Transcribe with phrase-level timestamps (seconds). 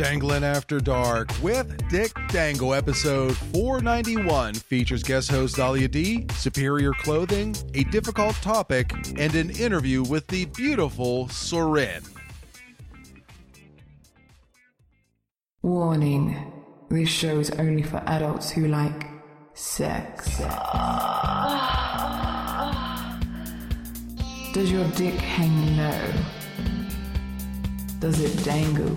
[0.00, 2.72] Danglin' After Dark with Dick Dangle.
[2.72, 10.02] Episode 491 features guest host Dahlia Dee, superior clothing, a difficult topic, and an interview
[10.02, 12.02] with the beautiful Soren.
[15.60, 16.50] Warning
[16.88, 19.06] this show is only for adults who like
[19.52, 20.38] sex.
[24.54, 26.12] Does your dick hang low?
[27.98, 28.96] Does it dangle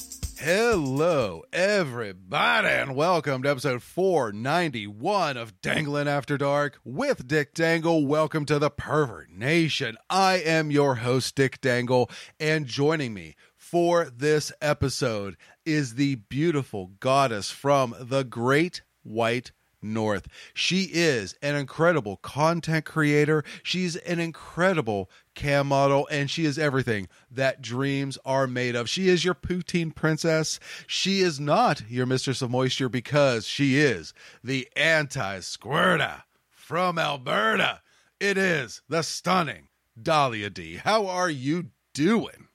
[0.43, 8.07] Hello, everybody, and welcome to episode 491 of Dangling After Dark with Dick Dangle.
[8.07, 9.97] Welcome to the Pervert Nation.
[10.09, 16.87] I am your host, Dick Dangle, and joining me for this episode is the beautiful
[16.99, 19.51] goddess from the Great White
[19.81, 20.27] North.
[20.53, 23.43] She is an incredible content creator.
[23.63, 28.89] She's an incredible cam model, and she is everything that dreams are made of.
[28.89, 30.59] She is your poutine princess.
[30.87, 37.81] She is not your mistress of moisture because she is the anti squirta from Alberta.
[38.19, 39.67] It is the stunning
[40.01, 40.77] Dahlia Dee.
[40.77, 42.47] How are you doing?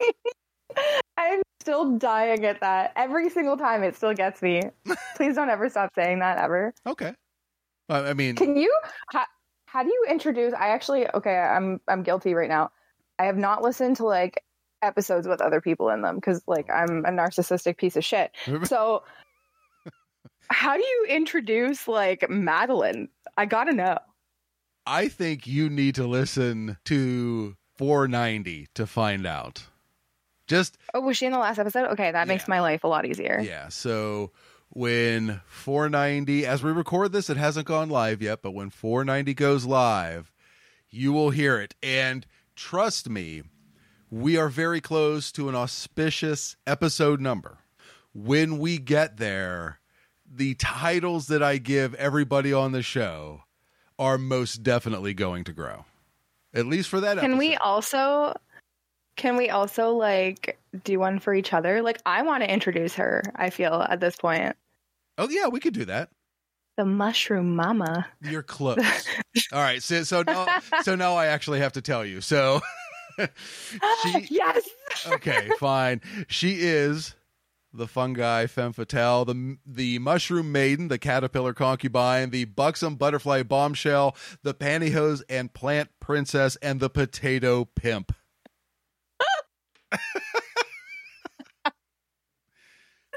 [1.16, 2.92] I'm still dying at that.
[2.96, 4.62] Every single time it still gets me.
[5.16, 6.74] Please don't ever stop saying that ever.
[6.86, 7.14] Okay.
[7.88, 8.74] I mean, can you
[9.08, 9.24] how,
[9.66, 12.70] how do you introduce I actually okay, I'm I'm guilty right now.
[13.18, 14.42] I have not listened to like
[14.82, 18.32] episodes with other people in them cuz like I'm a narcissistic piece of shit.
[18.64, 19.02] So
[20.50, 23.08] how do you introduce like Madeline?
[23.36, 23.98] I got to know.
[24.86, 29.66] I think you need to listen to 490 to find out.
[30.46, 31.90] Just oh, was she in the last episode?
[31.92, 33.40] Okay, that makes my life a lot easier.
[33.42, 33.68] Yeah.
[33.68, 34.30] So
[34.70, 39.64] when 490, as we record this, it hasn't gone live yet, but when 490 goes
[39.64, 40.32] live,
[40.90, 41.74] you will hear it.
[41.82, 43.42] And trust me,
[44.10, 47.58] we are very close to an auspicious episode number.
[48.12, 49.80] When we get there,
[50.30, 53.42] the titles that I give everybody on the show
[53.98, 55.84] are most definitely going to grow.
[56.52, 57.38] At least for that Can episode.
[57.38, 58.34] we also
[59.16, 61.82] can we also like do one for each other?
[61.82, 64.56] Like I want to introduce her, I feel at this point.
[65.18, 66.10] Oh yeah, we could do that.
[66.76, 68.06] The mushroom mama.
[68.22, 68.78] You're close.
[69.52, 70.46] All right, so so now
[70.82, 72.20] so now I actually have to tell you.
[72.20, 72.60] So
[74.02, 74.68] she Yes.
[75.06, 76.00] okay, fine.
[76.28, 77.14] She is
[77.72, 84.16] the fungi femme fatale, the the mushroom maiden, the caterpillar concubine, the buxom butterfly bombshell,
[84.42, 88.12] the pantyhose and plant princess, and the potato pimp.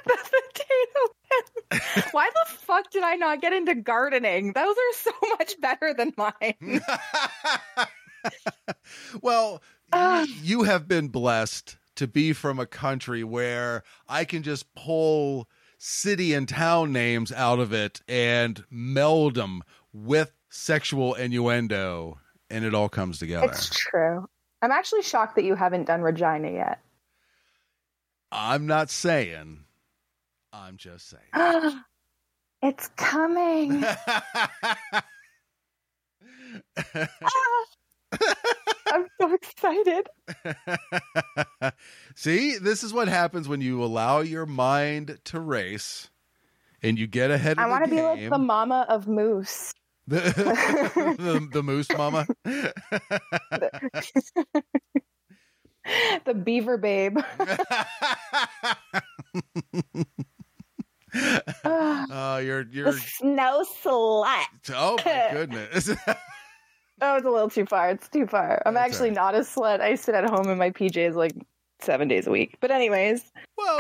[0.05, 2.13] The potato pimp.
[2.13, 4.53] Why the fuck did I not get into gardening?
[4.53, 6.81] Those are so much better than mine.
[9.21, 9.61] well,
[9.91, 10.25] uh.
[10.41, 16.33] you have been blessed to be from a country where I can just pull city
[16.33, 22.89] and town names out of it and meld them with sexual innuendo, and it all
[22.89, 23.47] comes together.
[23.47, 24.27] It's true.
[24.61, 26.79] I'm actually shocked that you haven't done Regina yet.
[28.31, 29.59] I'm not saying.
[30.51, 31.81] I'm just saying.
[32.61, 33.83] it's coming.
[37.21, 37.65] Ah!
[38.91, 40.07] I'm so excited.
[42.15, 46.09] See, this is what happens when you allow your mind to race
[46.81, 49.73] and you get ahead of I want to be like the mama of moose.
[50.07, 50.19] The,
[51.17, 52.25] the, the moose mama.
[56.25, 57.19] the beaver babe.
[61.63, 64.43] Ah, oh, you're you're the snow slut.
[64.75, 65.89] Oh my goodness.
[65.89, 66.13] Oh,
[66.99, 67.89] that was a little too far.
[67.89, 68.61] It's too far.
[68.65, 69.15] I'm That's actually right.
[69.15, 69.79] not a slut.
[69.81, 71.31] I sit at home in my PJs like
[71.79, 72.57] seven days a week.
[72.59, 73.79] But anyways, well,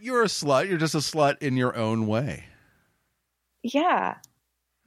[0.00, 0.68] you're a slut.
[0.68, 2.44] You're just a slut in your own way.
[3.62, 4.16] yeah,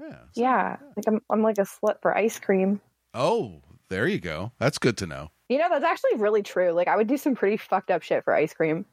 [0.02, 0.18] Yeah.
[0.36, 0.78] yeah.
[0.98, 2.82] Like I'm, I'm like a slut for ice cream.
[3.14, 4.52] Oh, there you go.
[4.58, 5.30] That's good to know.
[5.50, 6.72] You know, that's actually really true.
[6.72, 8.86] Like I would do some pretty fucked up shit for ice cream.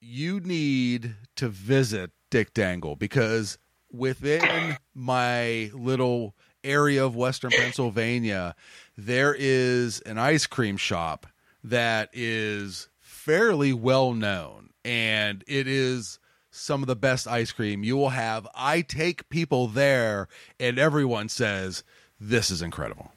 [0.00, 3.58] you need to visit Dick Dangle because
[3.92, 6.34] within my little
[6.64, 8.54] area of Western Pennsylvania,
[8.96, 11.26] there is an ice cream shop
[11.62, 14.70] that is fairly well known.
[14.82, 16.18] and it is
[16.50, 18.46] some of the best ice cream you will have.
[18.54, 21.84] I take people there, and everyone says,
[22.20, 23.12] This is incredible.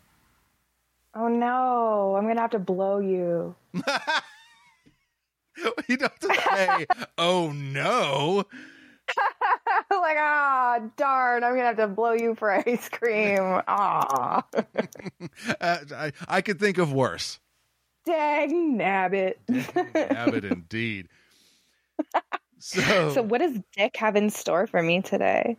[1.16, 3.56] Oh no, I'm gonna have to blow you.
[3.74, 3.82] you
[5.98, 6.86] don't have to say,
[7.18, 8.46] Oh no.
[9.92, 13.62] like, ah, darn, I'm gonna have to blow you for ice cream.
[13.68, 14.44] Ah,
[15.62, 17.40] Uh, I, I could think of worse.
[18.06, 19.36] dang nabbit.
[19.96, 21.08] Abbott, indeed.
[22.66, 25.58] So, So, what does Dick have in store for me today?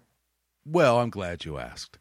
[0.64, 1.98] well, I'm glad you asked.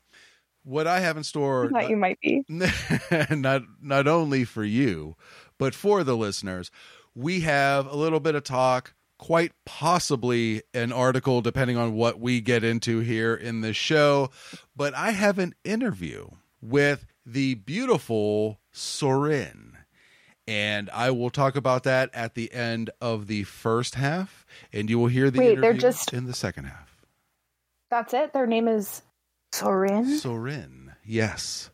[0.63, 2.45] What I have in store, I thought you might be.
[3.29, 5.17] not not only for you,
[5.57, 6.71] but for the listeners,
[7.13, 12.39] we have a little bit of talk, quite possibly an article, depending on what we
[12.39, 14.29] get into here in this show.
[14.73, 16.29] But I have an interview
[16.61, 19.72] with the beautiful Soren.
[20.47, 24.99] And I will talk about that at the end of the first half, and you
[24.99, 27.05] will hear the Wait, they're just- in the second half.
[27.89, 28.33] That's it.
[28.33, 29.03] Their name is
[29.51, 30.17] Soren.
[30.17, 31.69] Soren, yes.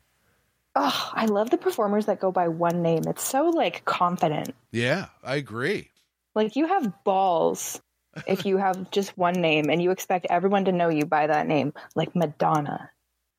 [0.76, 3.04] Oh, I love the performers that go by one name.
[3.08, 4.54] It's so like confident.
[4.72, 5.90] Yeah, I agree.
[6.36, 7.82] Like you have balls
[8.28, 11.48] if you have just one name and you expect everyone to know you by that
[11.48, 12.92] name, like Madonna.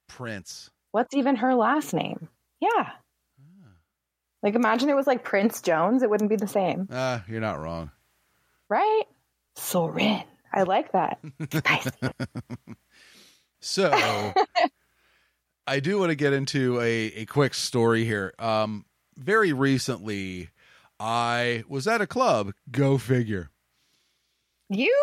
[0.09, 0.71] Prince.
[0.93, 2.29] What's even her last name?
[2.61, 2.91] Yeah.
[4.43, 7.61] Like imagine it was like Prince Jones, it wouldn't be the same, Ah, you're not
[7.61, 7.91] wrong.
[8.69, 9.05] right?
[9.57, 10.23] Soren.
[10.53, 11.19] I like that.
[13.63, 14.33] So
[15.67, 18.33] I do want to get into a, a quick story here.
[18.39, 18.87] Um,
[19.19, 20.49] very recently,
[20.99, 22.53] I was at a club.
[22.71, 23.51] Go figure.
[24.71, 24.97] you?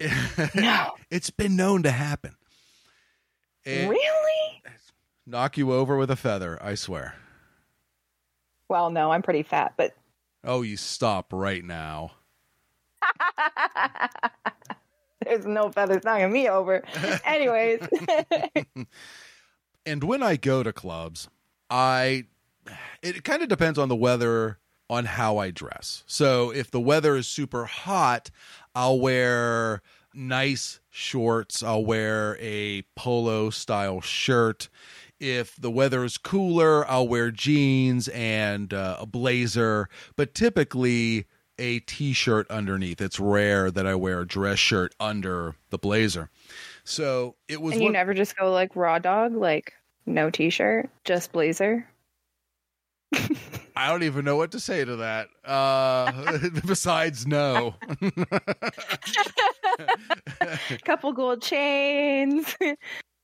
[0.54, 0.92] No.
[1.10, 2.36] it's been known to happen.
[3.66, 4.62] Really?
[5.26, 7.14] knock you over with a feather, I swear.
[8.68, 9.94] Well, no, I'm pretty fat, but
[10.44, 12.12] Oh, you stop right now.
[15.24, 16.84] there's no feathers knocking me over.
[17.24, 17.80] Anyways.
[19.84, 21.28] and when I go to clubs,
[21.68, 22.26] I
[23.02, 24.58] it kind of depends on the weather
[24.90, 26.04] on how I dress.
[26.06, 28.30] So if the weather is super hot,
[28.74, 29.82] I'll wear
[30.14, 34.68] nice shorts, I'll wear a polo style shirt.
[35.20, 41.26] If the weather is cooler, I'll wear jeans and uh, a blazer, but typically
[41.58, 43.00] a t-shirt underneath.
[43.00, 46.30] It's rare that I wear a dress shirt under the blazer.
[46.84, 49.72] So it was and you one- never just go like raw dog, like
[50.06, 51.86] no t shirt, just blazer.
[53.76, 55.28] I don't even know what to say to that.
[55.44, 57.74] Uh, besides, no.
[60.84, 62.54] Couple gold chains,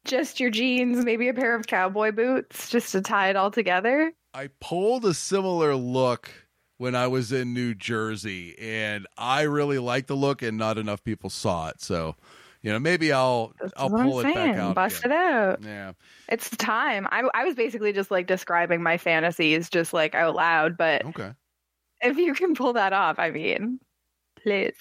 [0.05, 4.13] just your jeans, maybe a pair of cowboy boots just to tie it all together.
[4.33, 6.31] I pulled a similar look
[6.77, 11.05] when I was in New Jersey, and I really liked the look, and not enough
[11.05, 11.81] people saw it.
[11.81, 12.17] So,
[12.61, 14.75] you know, maybe I'll That's I'll pull it back out.
[14.75, 15.13] Bust again.
[15.13, 15.63] it out.
[15.63, 15.93] Yeah.
[16.29, 17.07] It's time.
[17.11, 21.33] I, I was basically just like describing my fantasies just like out loud, but Okay.
[22.03, 23.79] if you can pull that off, I mean,
[24.43, 24.75] please.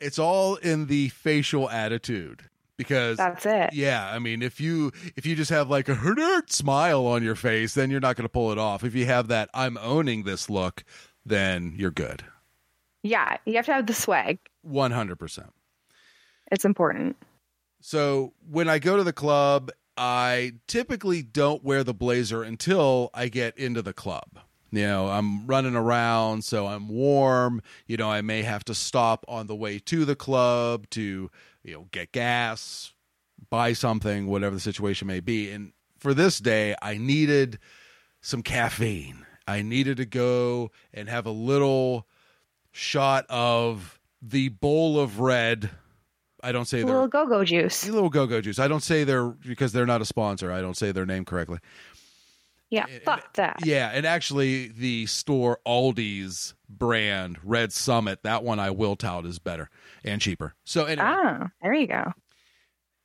[0.00, 2.42] It's all in the facial attitude
[2.76, 3.72] because That's it.
[3.72, 7.34] yeah, I mean, if you if you just have like a hurt smile on your
[7.34, 8.84] face, then you're not going to pull it off.
[8.84, 10.84] If you have that I'm owning this look,
[11.24, 12.24] then you're good.
[13.02, 14.38] Yeah, you have to have the swag.
[14.66, 15.48] 100%.
[16.50, 17.16] It's important.
[17.80, 23.28] So when I go to the club, I typically don't wear the blazer until I
[23.28, 24.38] get into the club.
[24.70, 27.62] You know, I'm running around, so I'm warm.
[27.86, 31.30] You know, I may have to stop on the way to the club to,
[31.64, 32.92] you know, get gas,
[33.50, 35.50] buy something, whatever the situation may be.
[35.50, 37.58] And for this day, I needed
[38.20, 39.26] some caffeine.
[39.48, 42.06] I needed to go and have a little
[42.72, 45.70] shot of the bowl of red.
[46.42, 47.88] I don't say A little go go juice.
[47.88, 48.58] little go-go juice.
[48.58, 50.52] I don't say they're because they're not a sponsor.
[50.52, 51.58] I don't say their name correctly.
[52.74, 53.58] Yeah, And- fuck that.
[53.64, 59.38] Yeah, and actually, the store Aldi's brand Red Summit, that one I will tout is
[59.38, 59.70] better
[60.04, 60.54] and cheaper.
[60.64, 62.12] So anyway, Ah, there you go.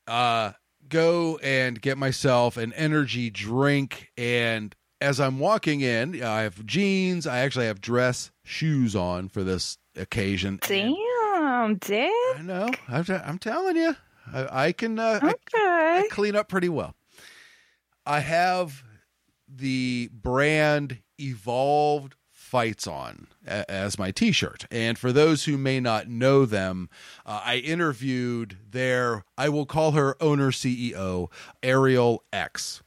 [0.08, 0.54] uh,
[0.88, 4.12] go and get myself an energy drink.
[4.18, 7.28] And as I'm walking in, I have jeans.
[7.28, 10.60] I actually have dress shoes on for this occasion.
[10.68, 12.10] Damn, Dick.
[12.38, 12.70] I know.
[12.88, 13.96] I'm, t- I'm telling you,
[14.34, 14.98] I, I can.
[15.00, 15.36] Uh, I Okay.
[15.54, 16.96] I clean up pretty well.
[18.06, 18.84] I have
[19.54, 24.66] the brand Evolved Fights on as my t shirt.
[24.72, 26.90] And for those who may not know them,
[27.24, 31.30] uh, I interviewed their, I will call her owner CEO,
[31.62, 32.82] Ariel X.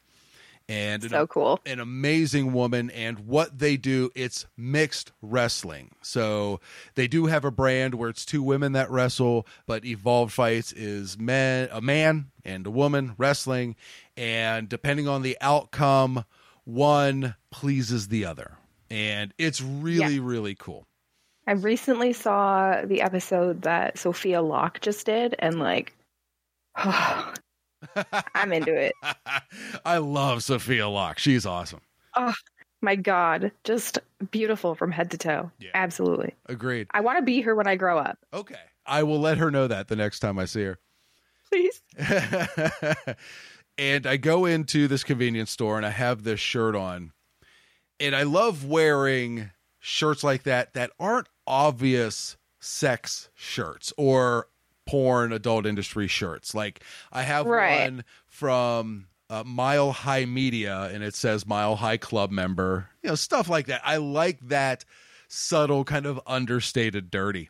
[0.69, 1.61] and So cool.
[1.65, 6.61] an amazing woman and what they do it's mixed wrestling so
[6.95, 11.19] they do have a brand where it's two women that wrestle but evolved fights is
[11.19, 13.75] men a man and a woman wrestling
[14.17, 16.25] and depending on the outcome
[16.65, 18.57] one pleases the other
[18.91, 20.87] and it's really really cool
[21.47, 25.93] I recently saw the episode that Sophia Locke just did, and like,
[26.77, 28.93] I'm into it.
[29.85, 31.81] i love sophia locke she's awesome
[32.15, 32.33] Oh
[32.81, 33.99] My God, just
[34.31, 35.51] beautiful from head to toe.
[35.59, 35.71] Yeah.
[35.75, 36.35] Absolutely.
[36.47, 38.19] agreed I want to be her when I grow up.
[38.33, 38.55] okay
[38.87, 40.79] i will let her know that the next time i see her
[41.51, 41.83] Please.
[43.79, 47.13] and I go into this convenience store and I have this shirt on.
[48.01, 54.47] And I love wearing shirts like that that aren't obvious sex shirts or
[54.87, 56.55] porn adult industry shirts.
[56.55, 57.81] Like I have Right.
[57.91, 63.15] one from uh, Mile High Media and it says Mile High Club member, you know,
[63.15, 63.81] stuff like that.
[63.85, 64.85] I like that
[65.29, 67.49] subtle kind of understated dirty.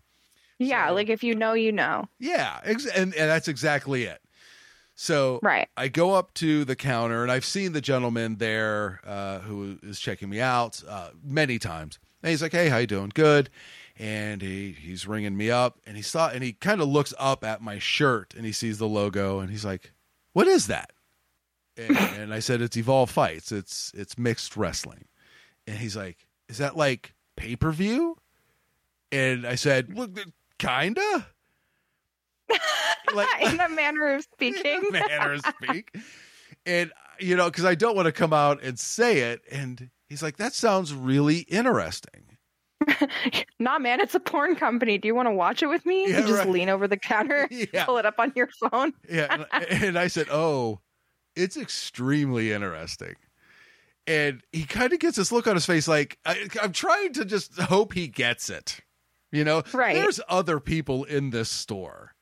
[0.59, 2.09] Yeah, So- like if you know, you know.
[2.21, 4.21] Yeah, ex- and, and that's exactly it.
[4.94, 5.68] So Right.
[5.76, 9.99] I go up to the counter, and I've seen the gentleman there uh, who is
[9.99, 11.99] checking me out uh, many times.
[12.22, 13.11] And he's like, "Hey, how you doing?
[13.14, 13.50] Good."
[13.99, 17.44] And he he's ringing me up, and he saw, and he kind of looks up
[17.44, 19.92] at my shirt, and he sees the logo, and he's like,
[20.32, 20.92] "What is that?"
[21.76, 23.50] And, and I said, "It's Evolved Fights.
[23.52, 25.06] It's it's mixed wrestling."
[25.66, 28.16] And he's like, "Is that like pay per view?"
[29.11, 30.08] And I said, "Well,
[30.58, 31.26] kinda."
[33.40, 34.82] In a manner of speaking.
[34.90, 35.94] manner of speak.
[36.66, 39.42] And you know, because I don't want to come out and say it.
[39.50, 42.38] And he's like, "That sounds really interesting."
[43.61, 44.99] nah, man, it's a porn company.
[44.99, 46.09] Do you want to watch it with me?
[46.11, 46.49] Yeah, you just right.
[46.50, 47.85] lean over the counter, Yeah.
[47.85, 48.92] pull it up on your phone.
[49.09, 50.80] Yeah, and, and I said, "Oh,
[51.37, 53.14] it's extremely interesting."
[54.06, 57.25] And he kind of gets this look on his face, like I, I'm trying to
[57.25, 58.80] just hope he gets it.
[59.30, 59.94] You know, Right.
[59.94, 62.14] There's other people in this store.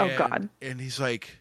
[0.00, 0.48] Oh, God.
[0.60, 1.38] And he's like,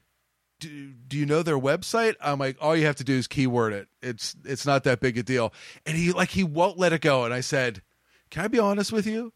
[0.59, 2.15] do, do you know their website?
[2.21, 3.87] I'm like, all you have to do is keyword it.
[4.01, 5.53] It's it's not that big a deal.
[5.85, 7.25] And he like he won't let it go.
[7.25, 7.81] And I said,
[8.29, 9.33] Can I be honest with you?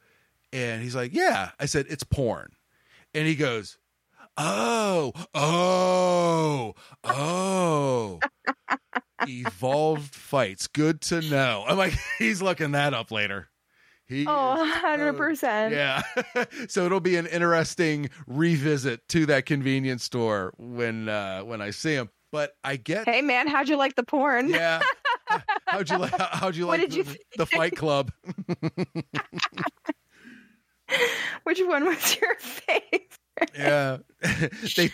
[0.54, 1.52] And he's like, Yeah.
[1.60, 2.54] I said, It's porn.
[3.14, 3.78] And he goes,
[4.38, 8.20] Oh, oh, oh.
[9.28, 10.68] Evolved fights.
[10.68, 11.66] Good to know.
[11.68, 13.50] I'm like, he's looking that up later.
[14.08, 15.72] He Oh, is 100%.
[15.72, 16.02] yeah.
[16.70, 21.94] so it'll be an interesting revisit to that convenience store when uh when I see
[21.94, 22.10] him.
[22.32, 24.50] But I get Hey, man, how'd you like the porn?
[24.50, 24.82] yeah.
[25.66, 28.14] How'd you like how'd you like did you the, the fight club?
[31.44, 33.18] Which one was your favorite?
[33.56, 33.98] yeah.
[34.78, 34.90] they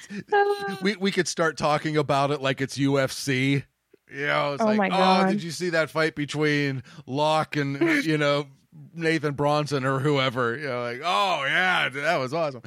[0.81, 3.63] we we could start talking about it like it's UFC.
[4.11, 8.17] You know, it's Oh like, oh, did you see that fight between Locke and you
[8.17, 8.47] know
[8.93, 10.57] Nathan Bronson or whoever?
[10.57, 12.61] You know, like, oh yeah, that was awesome.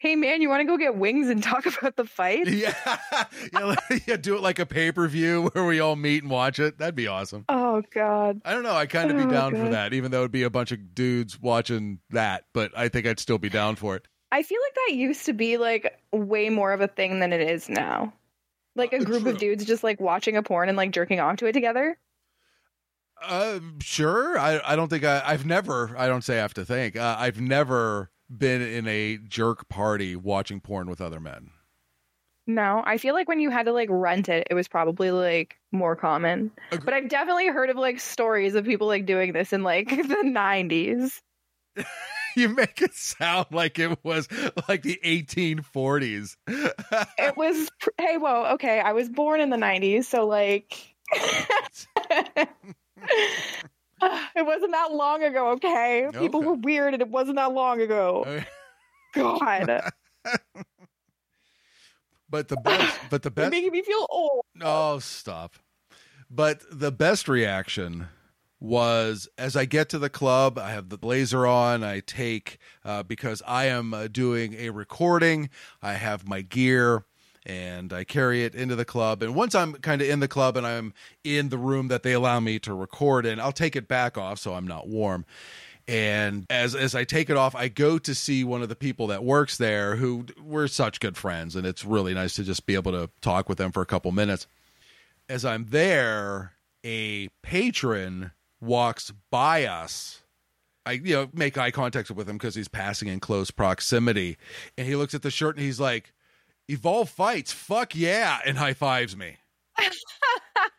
[0.00, 2.48] Hey, man, you want to go get wings and talk about the fight?
[2.48, 2.72] Yeah,
[3.52, 6.30] yeah, like- yeah, do it like a pay per view where we all meet and
[6.30, 6.78] watch it.
[6.78, 7.44] That'd be awesome.
[7.50, 8.40] Oh, God.
[8.46, 8.74] I don't know.
[8.74, 10.94] I kind of be Oh, down for that, even though it'd be a bunch of
[10.94, 12.44] dudes watching that.
[12.54, 14.08] But I think I'd still be down for it.
[14.32, 17.42] I feel like that used to be like way more of a thing than it
[17.42, 18.14] is now.
[18.76, 19.32] Like a Uh, group true.
[19.32, 21.98] of dudes just like watching a porn and like jerking off to it together.
[23.22, 24.38] Uh, sure.
[24.38, 25.94] I I don't think I I've never.
[25.96, 26.96] I don't say I have to think.
[26.96, 31.50] Uh, I've never been in a jerk party watching porn with other men.
[32.46, 35.56] No, I feel like when you had to like rent it, it was probably like
[35.72, 36.50] more common.
[36.72, 39.88] Agre- But I've definitely heard of like stories of people like doing this in like
[39.90, 41.20] the 90s.
[42.36, 44.28] You make it sound like it was
[44.68, 46.36] like the 1840s.
[47.18, 50.94] It was, hey, whoa, okay, I was born in the 90s, so like.
[54.36, 56.08] it wasn't that long ago, okay?
[56.18, 58.42] People were weird and it wasn't that long ago.
[59.14, 59.82] God.
[62.28, 62.98] but the best.
[63.10, 63.50] But the You're best.
[63.50, 64.44] making me feel old.
[64.60, 65.56] Oh, stop.
[66.30, 68.08] But the best reaction
[68.60, 71.82] was as I get to the club, I have the blazer on.
[71.82, 75.48] I take, uh, because I am uh, doing a recording,
[75.82, 77.04] I have my gear
[77.46, 79.22] and I carry it into the club.
[79.22, 80.94] And once I'm kind of in the club and I'm
[81.24, 84.38] in the room that they allow me to record in, I'll take it back off
[84.38, 85.24] so I'm not warm.
[85.88, 89.08] And as as I take it off, I go to see one of the people
[89.08, 92.74] that works there who we're such good friends, and it's really nice to just be
[92.74, 94.46] able to talk with them for a couple minutes
[95.30, 96.54] as I'm there,
[96.84, 100.22] a patron walks by us.
[100.84, 104.36] I you know make eye contact with him because he's passing in close proximity,
[104.76, 106.12] and he looks at the shirt and he's like,
[106.70, 109.36] "Evolved fights, fuck yeah!" and high fives me.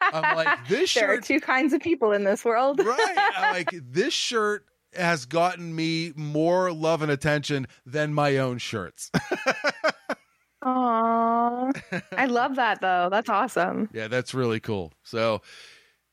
[0.01, 1.01] I'm like, this shirt.
[1.01, 2.79] there are two kinds of people in this world.
[2.83, 3.31] right?
[3.37, 9.09] I'm like this shirt has gotten me more love and attention than my own shirts.
[10.63, 12.03] Aww.
[12.11, 13.07] I love that though.
[13.09, 13.89] That's awesome.
[13.93, 14.93] Yeah, that's really cool.
[15.03, 15.41] So,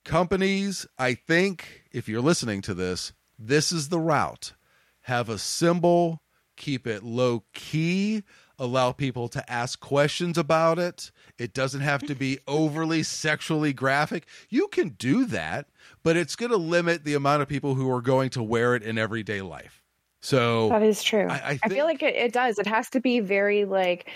[0.04, 4.54] companies, I think if you're listening to this, this is the route.
[5.02, 6.23] Have a symbol,
[6.56, 8.23] keep it low key,
[8.59, 11.11] allow people to ask questions about it.
[11.38, 14.27] It doesn't have to be overly sexually graphic.
[14.49, 15.69] You can do that,
[16.03, 18.83] but it's going to limit the amount of people who are going to wear it
[18.83, 19.83] in everyday life.
[20.21, 21.29] So, That is true.
[21.29, 22.59] I- I, I feel like it, it does.
[22.59, 24.11] It has to be very like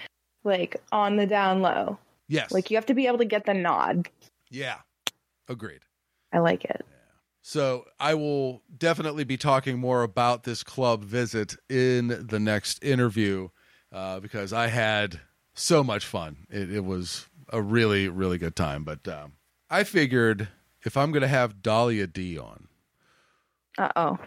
[0.45, 1.97] like on the down low.
[2.27, 2.51] yes.
[2.51, 4.09] Like you have to be able to get the nod.
[4.51, 4.79] yeah.
[5.49, 5.81] Agreed.
[6.33, 6.85] I like it.
[7.43, 13.49] So I will definitely be talking more about this club visit in the next interview
[13.93, 15.21] uh, because I had
[15.55, 16.47] so much fun.
[16.51, 18.85] It, it was a really, really good time.
[18.85, 19.33] But um,
[19.71, 20.49] I figured
[20.83, 22.69] if I'm going to have Dahlia Dee on,
[23.79, 24.19] Uh oh.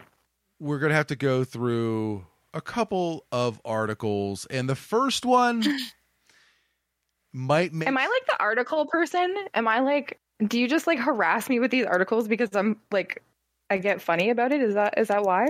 [0.60, 4.46] we're going to have to go through a couple of articles.
[4.46, 5.62] And the first one
[7.32, 7.88] might make.
[7.88, 9.34] Am I like the article person?
[9.54, 13.22] Am I like do you just like harass me with these articles because I'm like
[13.70, 14.60] I get funny about it?
[14.60, 15.48] Is that is that why?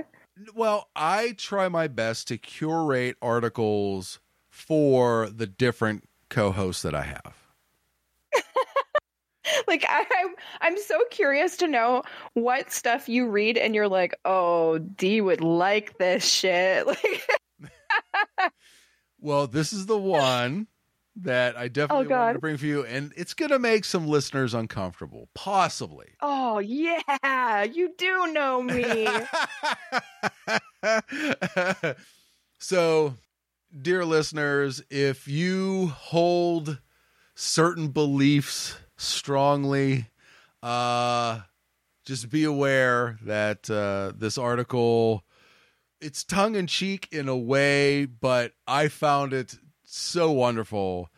[0.55, 7.35] Well, I try my best to curate articles for the different co-hosts that I have.
[9.69, 12.03] Like I, I'm I'm so curious to know
[12.35, 16.85] what stuff you read and you're like, oh, Dee would like this shit.
[17.61, 17.73] Like
[19.21, 20.67] Well, this is the one
[21.17, 24.07] that I definitely Oh, wanted to bring for you, and it's going to make some
[24.07, 26.09] listeners uncomfortable, possibly.
[26.21, 29.09] Oh yeah, you do know me.
[32.59, 33.15] so,
[33.83, 36.81] dear listeners, if you hold
[37.35, 40.09] certain beliefs strongly,
[40.63, 41.41] uh,
[42.05, 45.25] just be aware that uh, this article
[46.01, 51.09] it's tongue in cheek in a way, but I found it so wonderful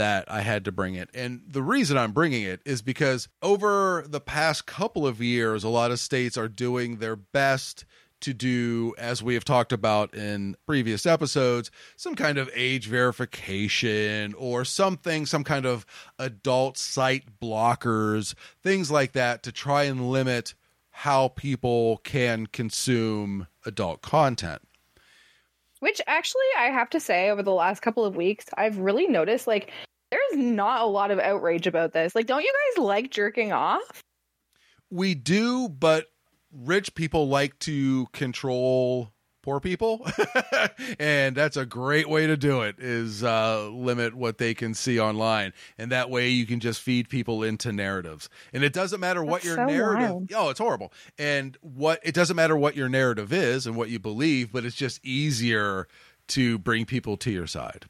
[0.00, 1.10] that I had to bring it.
[1.12, 5.68] And the reason I'm bringing it is because over the past couple of years, a
[5.68, 7.84] lot of states are doing their best
[8.22, 14.32] to do, as we have talked about in previous episodes, some kind of age verification
[14.38, 15.84] or something, some kind of
[16.18, 20.54] adult site blockers, things like that to try and limit
[20.90, 24.62] how people can consume adult content.
[25.80, 29.46] Which actually, I have to say, over the last couple of weeks, I've really noticed
[29.46, 29.72] like
[30.10, 32.14] there's not a lot of outrage about this.
[32.14, 34.02] Like, don't you guys like jerking off?
[34.90, 36.06] We do, but
[36.52, 40.06] rich people like to control poor people.
[40.98, 44.98] And that's a great way to do it is uh, limit what they can see
[44.98, 45.52] online.
[45.78, 48.28] And that way you can just feed people into narratives.
[48.52, 50.32] And it doesn't matter what That's your so narrative wild.
[50.34, 50.92] oh it's horrible.
[51.18, 54.76] And what it doesn't matter what your narrative is and what you believe but it's
[54.76, 55.86] just easier
[56.28, 57.86] to bring people to your side.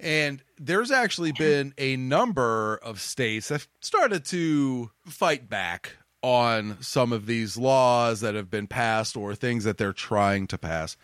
[0.00, 7.12] And there's actually been a number of states that started to fight back on some
[7.12, 10.96] of these laws that have been passed or things that they're trying to pass.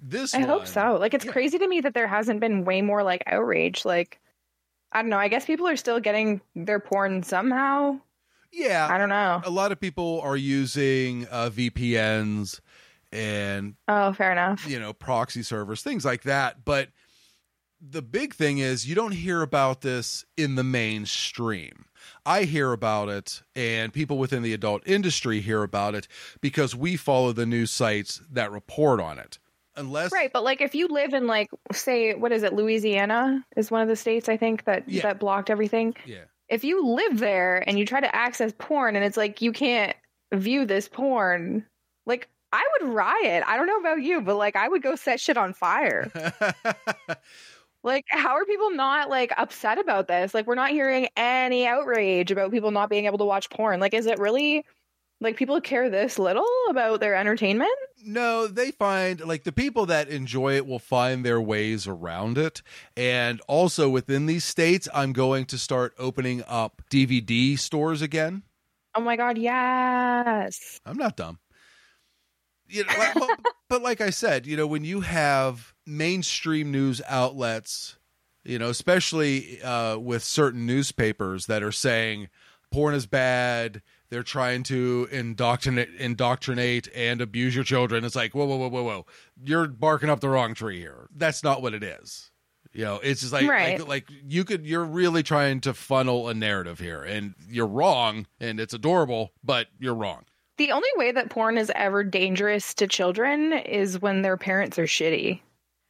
[0.00, 0.96] This I hope so.
[0.98, 1.32] Like, it's Yeah.
[1.32, 3.84] crazy to me that there hasn't been way more like outrage.
[3.84, 4.20] Like,
[4.92, 5.18] I don't know.
[5.18, 8.00] I guess people are still getting their porn somehow.
[8.50, 9.42] Yeah, I don't know.
[9.44, 12.60] a lot of people are using uh, VPNs
[13.12, 14.66] and Oh, fair enough.
[14.66, 16.64] you know proxy servers, things like that.
[16.64, 16.88] But
[17.80, 21.84] the big thing is you don't hear about this in the mainstream.
[22.26, 26.08] I hear about it, and people within the adult industry hear about it
[26.40, 29.38] because we follow the news sites that report on it.
[29.76, 33.70] Unless Right, but like if you live in like say what is it Louisiana is
[33.70, 35.02] one of the states I think that Yeah.
[35.02, 35.94] that blocked everything.
[36.04, 39.52] yeah, If you live there and you try to access porn and it's like you
[39.52, 39.94] can't
[40.34, 41.64] view this porn,
[42.06, 43.44] like I would riot.
[43.46, 46.10] I don't know about you, but like I would go set shit on fire.
[47.84, 50.34] Like how are people not like upset about this?
[50.34, 53.80] Like we're not hearing any outrage about people not being able to watch porn.
[53.80, 54.64] Like is it really
[55.20, 57.70] like people care this little about their entertainment?
[58.04, 62.62] No, they find like the people that enjoy it will find their ways around it.
[62.96, 68.44] And also within these states, I'm going to start opening up DVD stores again.
[68.94, 70.80] Oh my god, yes.
[70.86, 71.38] I'm not dumb.
[72.68, 73.38] You know, but,
[73.68, 77.96] but like I said, you know, when you have mainstream news outlets,
[78.44, 82.28] you know, especially uh, with certain newspapers that are saying
[82.70, 88.04] porn is bad, they're trying to indoctrinate, indoctrinate and abuse your children.
[88.04, 89.06] It's like, whoa, whoa, whoa, whoa, whoa!
[89.42, 91.08] You're barking up the wrong tree here.
[91.14, 92.30] That's not what it is.
[92.72, 93.78] You know, it's just like, Right.
[93.80, 98.26] like like you could you're really trying to funnel a narrative here and you're wrong
[98.40, 100.24] and it's adorable, but you're wrong.
[100.58, 104.84] The only way that porn is ever dangerous to children is when their parents are
[104.86, 105.40] shitty.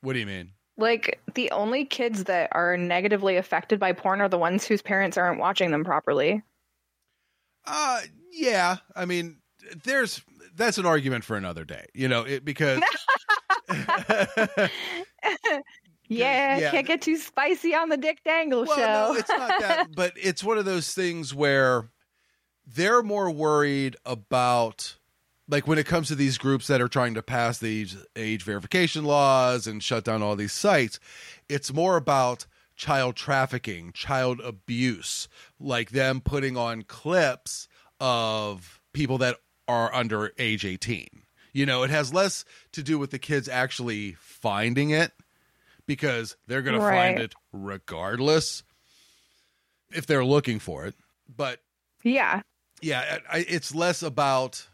[0.00, 0.52] What do you mean?
[0.76, 5.16] Like the only kids that are negatively affected by porn are the ones whose parents
[5.18, 6.42] aren't watching them properly.
[7.66, 9.38] Uh yeah, I mean
[9.84, 10.22] there's
[10.54, 11.86] that's an argument for another day.
[11.94, 12.80] You know, it because
[16.08, 16.70] Yeah, yeah.
[16.70, 19.12] can't get too spicy on the Dick Dangle well, show.
[19.12, 21.90] no, it's not that, but it's one of those things where
[22.66, 24.96] they're more worried about
[25.48, 29.04] like when it comes to these groups that are trying to pass these age verification
[29.04, 31.00] laws and shut down all these sites,
[31.48, 35.26] it's more about child trafficking, child abuse,
[35.58, 37.66] like them putting on clips
[37.98, 41.08] of people that are under age 18.
[41.52, 45.12] You know, it has less to do with the kids actually finding it
[45.86, 48.62] because they're going to find it regardless
[49.90, 50.94] if they're looking for it.
[51.34, 51.60] But
[52.04, 52.42] yeah.
[52.80, 54.68] yeah, I, it's less about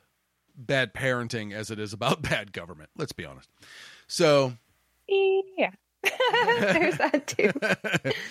[0.57, 2.90] bad parenting as it is about bad government.
[2.97, 3.49] Let's be honest.
[4.07, 4.55] So,
[5.09, 5.71] Yeah.
[6.03, 7.53] There's that too.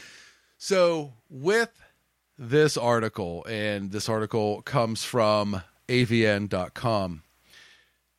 [0.58, 1.72] so with
[2.38, 7.24] this article, and this article comes from avn.com,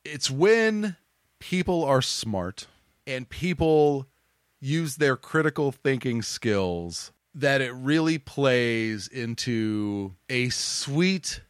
[0.03, 0.95] it's when
[1.39, 2.67] people are smart
[3.07, 4.07] and people
[4.59, 11.41] use their critical thinking skills that it really plays into a sweet,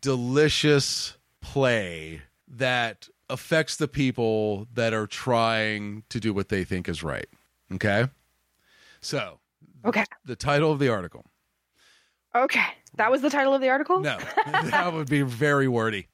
[0.00, 7.02] delicious play that affects the people that are trying to do what they think is
[7.02, 7.26] right.
[7.72, 8.06] Okay?
[9.00, 9.38] So,
[9.84, 10.04] Okay.
[10.24, 11.24] the title of the article.
[12.34, 12.64] Okay.
[12.96, 14.00] That was the title of the article?
[14.00, 16.08] No, that would be very wordy.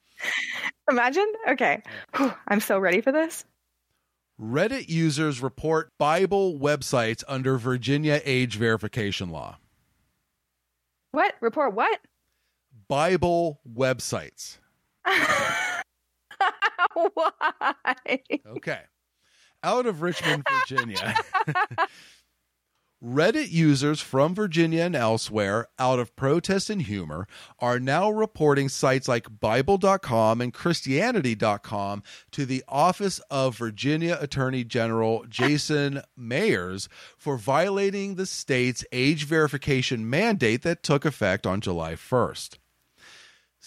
[0.90, 1.30] Imagine?
[1.50, 1.82] Okay.
[2.16, 3.44] Whew, I'm so ready for this.
[4.40, 9.58] Reddit users report Bible websites under Virginia age verification law.
[11.10, 11.34] What?
[11.40, 12.00] Report what?
[12.86, 14.58] Bible websites.
[17.14, 18.20] Why?
[18.46, 18.80] Okay.
[19.62, 21.14] Out of Richmond, Virginia.
[23.02, 27.28] Reddit users from Virginia and elsewhere, out of protest and humor,
[27.60, 35.24] are now reporting sites like Bible.com and Christianity.com to the Office of Virginia Attorney General
[35.28, 42.58] Jason Miyares for violating the state's age verification mandate that took effect on July 1st.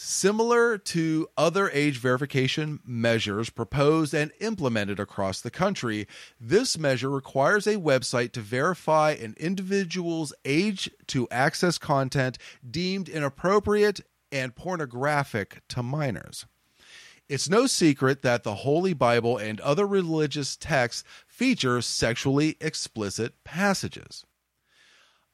[0.03, 6.07] Similar to other age verification measures proposed and implemented across the country,
[6.39, 14.01] this measure requires a website to verify an individual's age to access content deemed inappropriate
[14.31, 16.47] and pornographic to minors.
[17.29, 24.25] It's no secret that the Holy Bible and other religious texts feature sexually explicit passages.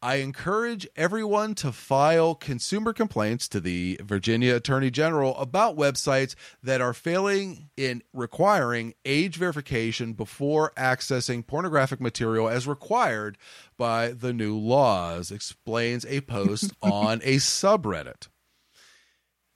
[0.01, 6.81] I encourage everyone to file consumer complaints to the Virginia Attorney General about websites that
[6.81, 13.39] are failing in requiring age verification before accessing pornographic material as required
[13.75, 18.27] by the new laws, explains a post on a subreddit.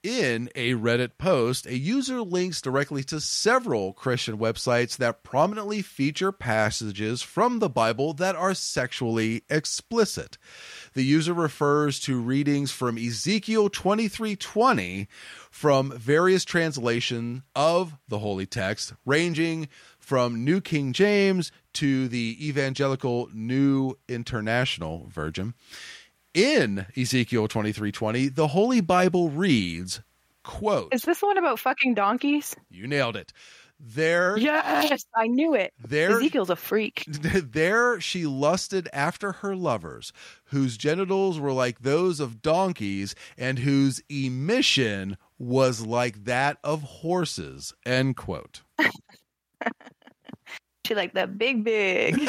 [0.02, 6.32] In a Reddit post, a user links directly to several Christian websites that prominently feature
[6.32, 10.38] passages from the Bible that are sexually explicit.
[10.94, 15.06] The user refers to readings from Ezekiel 23:20
[15.52, 19.68] from various translations of the holy text ranging
[20.00, 25.54] from New King James to the Evangelical New International Version.
[26.34, 30.00] In Ezekiel 23:20, the Holy Bible reads,
[30.42, 32.56] quote, Is this the one about fucking donkeys?
[32.70, 33.32] you nailed it.
[33.84, 35.74] There Yes, I knew it.
[35.84, 37.04] there Ezekiel's a freak.
[37.08, 40.12] there she lusted after her lovers,
[40.46, 47.74] whose genitals were like those of donkeys and whose emission was like that of horses.
[47.84, 48.62] End quote.
[50.86, 52.28] She like the big big.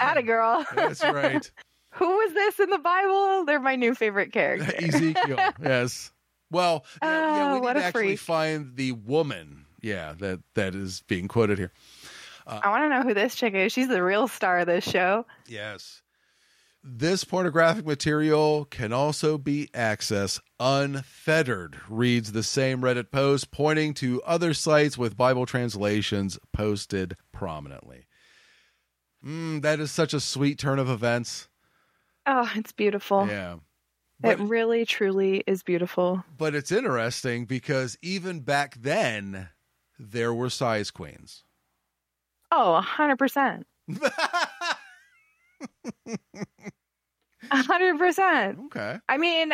[0.00, 0.64] Atta girl.
[0.74, 1.50] That's right.
[1.90, 3.44] Who was this in the Bible?
[3.44, 4.74] They're my new favorite character.
[4.78, 5.38] Ezekiel.
[5.62, 6.10] Yes.
[6.50, 8.20] Well, yeah, yeah, Oh, we ah, what need to actually freak.
[8.20, 9.66] find the woman.
[9.82, 11.72] Yeah, that that is being quoted here.
[12.46, 13.72] Uh, I want to know who this chick is.
[13.72, 15.26] She's the real star of this show.
[15.46, 16.02] Yes.
[16.86, 24.22] This pornographic material can also be accessed unfettered, reads the same Reddit post, pointing to
[24.24, 28.06] other sites with Bible translations posted prominently.
[29.24, 31.48] Mm, that is such a sweet turn of events.
[32.26, 33.26] Oh, it's beautiful.
[33.28, 33.56] Yeah.
[34.22, 36.22] It really, truly is beautiful.
[36.36, 39.48] but it's interesting because even back then,
[39.98, 41.44] there were size queens.
[42.52, 43.64] Oh, 100%.
[47.52, 48.66] 100%.
[48.66, 48.98] okay.
[49.08, 49.52] I mean,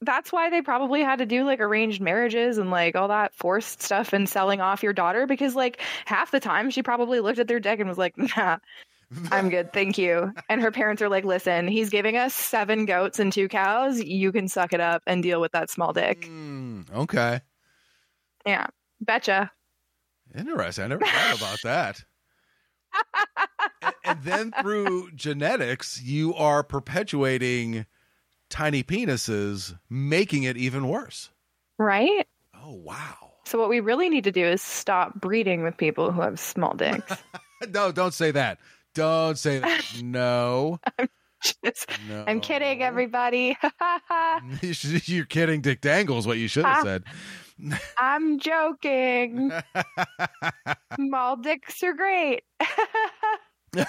[0.00, 3.82] that's why they probably had to do like arranged marriages and like all that forced
[3.82, 7.48] stuff and selling off your daughter because like half the time she probably looked at
[7.48, 8.58] their dick and was like, nah,
[9.30, 9.72] I'm good.
[9.72, 10.32] Thank you.
[10.48, 14.00] And her parents are like, listen, he's giving us seven goats and two cows.
[14.02, 16.22] You can suck it up and deal with that small dick.
[16.22, 17.40] Mm, okay.
[18.44, 18.66] Yeah.
[19.00, 19.50] Betcha.
[20.36, 20.84] Interesting.
[20.84, 22.04] I never thought about that.
[23.82, 27.86] And, and then through genetics, you are perpetuating
[28.50, 31.30] tiny penises, making it even worse.
[31.78, 32.26] Right?
[32.62, 33.32] Oh, wow.
[33.44, 36.74] So what we really need to do is stop breeding with people who have small
[36.74, 37.12] dicks.
[37.72, 38.58] No, don't say that.
[38.94, 39.82] Don't say that.
[40.02, 40.80] No.
[41.64, 42.24] Just- No.
[42.26, 43.56] I'm kidding, everybody.
[44.60, 45.62] You're kidding.
[45.62, 47.04] Dick Dangle's what you should have said.
[47.96, 49.52] I'm joking.
[50.96, 52.42] Small dicks are great.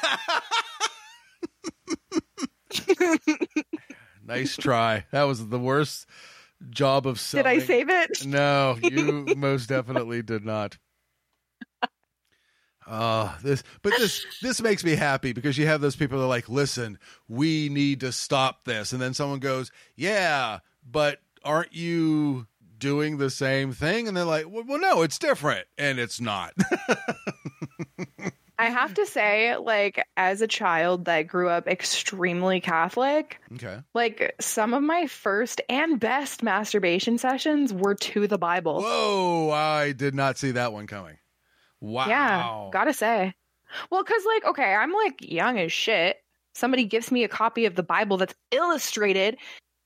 [4.25, 5.06] nice try.
[5.12, 6.08] That was the worst
[6.69, 7.45] job of selling.
[7.45, 8.25] Did I save it?
[8.25, 10.78] No, you most definitely did not.
[12.88, 16.28] Uh this but this this makes me happy because you have those people that are
[16.28, 18.93] like, listen, we need to stop this.
[18.93, 22.45] And then someone goes, Yeah, but aren't you
[22.86, 24.08] doing the same thing?
[24.08, 25.67] And they're like, Well, well no, it's different.
[25.78, 26.54] And it's not.
[28.58, 33.80] I have to say, like, as a child that grew up extremely Catholic, okay.
[33.93, 38.82] like, some of my first and best masturbation sessions were to the Bible.
[38.82, 41.17] Whoa, I did not see that one coming.
[41.82, 42.08] Wow.
[42.08, 43.34] Yeah, gotta say.
[43.89, 46.17] Well, because, like, okay, I'm like young as shit.
[46.54, 49.38] Somebody gives me a copy of the Bible that's illustrated.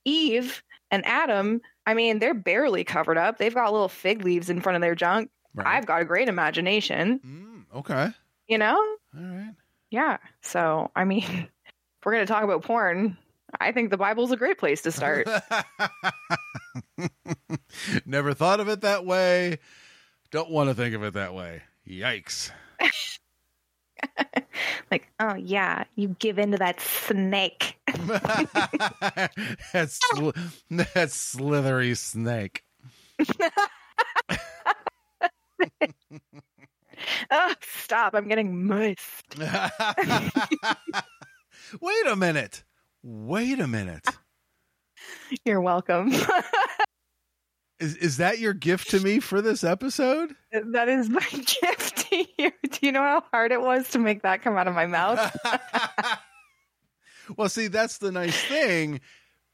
[0.04, 1.60] Eve and Adam,
[1.90, 3.38] I mean, they're barely covered up.
[3.38, 5.30] They've got little fig leaves in front of their junk.
[5.54, 5.66] Right.
[5.66, 8.10] I've got a great imagination, Mm, okay.
[8.46, 8.76] you know?
[8.76, 9.54] All right.
[9.90, 10.18] Yeah.
[10.42, 13.16] So, I mean, if we're going to talk about porn,
[13.60, 15.26] I think the Bible's a great place to start.
[18.06, 19.58] Never thought of it that way.
[20.30, 21.62] Don't want to think of it that way.
[21.88, 22.52] Yikes.
[24.90, 27.76] like, oh, yeah, you give in to that snake.
[29.72, 30.36] that's sli-
[30.94, 32.64] that's slithery snake.
[37.30, 38.14] Oh, stop.
[38.14, 39.38] I'm getting moist.
[41.80, 42.64] Wait a minute.
[43.02, 44.06] Wait a minute.
[45.44, 46.12] You're welcome.
[47.80, 50.36] Is is that your gift to me for this episode?
[50.52, 52.52] that is my gift to you.
[52.70, 55.34] Do you know how hard it was to make that come out of my mouth?
[57.36, 59.00] well, see, that's the nice thing.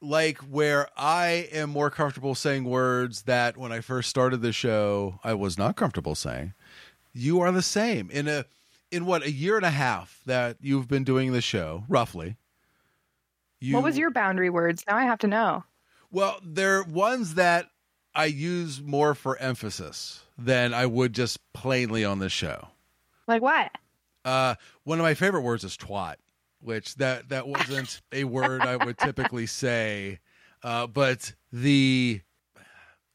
[0.02, 5.20] Like where I am more comfortable saying words that when I first started the show
[5.24, 6.52] I was not comfortable saying.
[7.12, 8.44] You are the same in a
[8.90, 12.36] in what a year and a half that you've been doing the show, roughly.
[13.60, 14.82] You, what was your boundary words?
[14.86, 15.64] Now I have to know.
[16.10, 17.68] Well, they're ones that
[18.16, 22.68] I use more for emphasis than I would just plainly on the show.
[23.28, 23.70] Like what?
[24.24, 26.16] Uh, one of my favorite words is twat,
[26.60, 30.20] which that that wasn't a word I would typically say,
[30.62, 32.22] uh, but the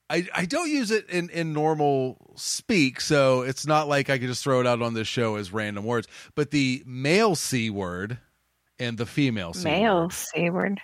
[0.10, 4.28] I I don't use it in in normal speak, so it's not like I could
[4.28, 6.08] just throw it out on this show as random words.
[6.36, 8.20] But the male c word
[8.78, 10.80] and the female c Male C word.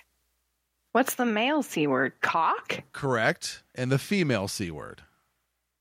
[0.92, 2.12] What's the male C word?
[2.20, 2.82] Cock?
[2.92, 5.02] correct, and the female c word,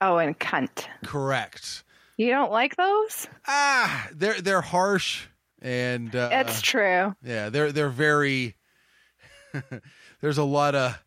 [0.02, 0.86] Oh, and cunt.
[1.06, 1.84] correct.
[2.18, 3.28] You don't like those?
[3.48, 5.28] Ah, they're they're harsh
[5.62, 7.16] and uh, it's true.
[7.24, 8.56] Yeah, they're they're very.
[10.22, 11.02] there's a lot of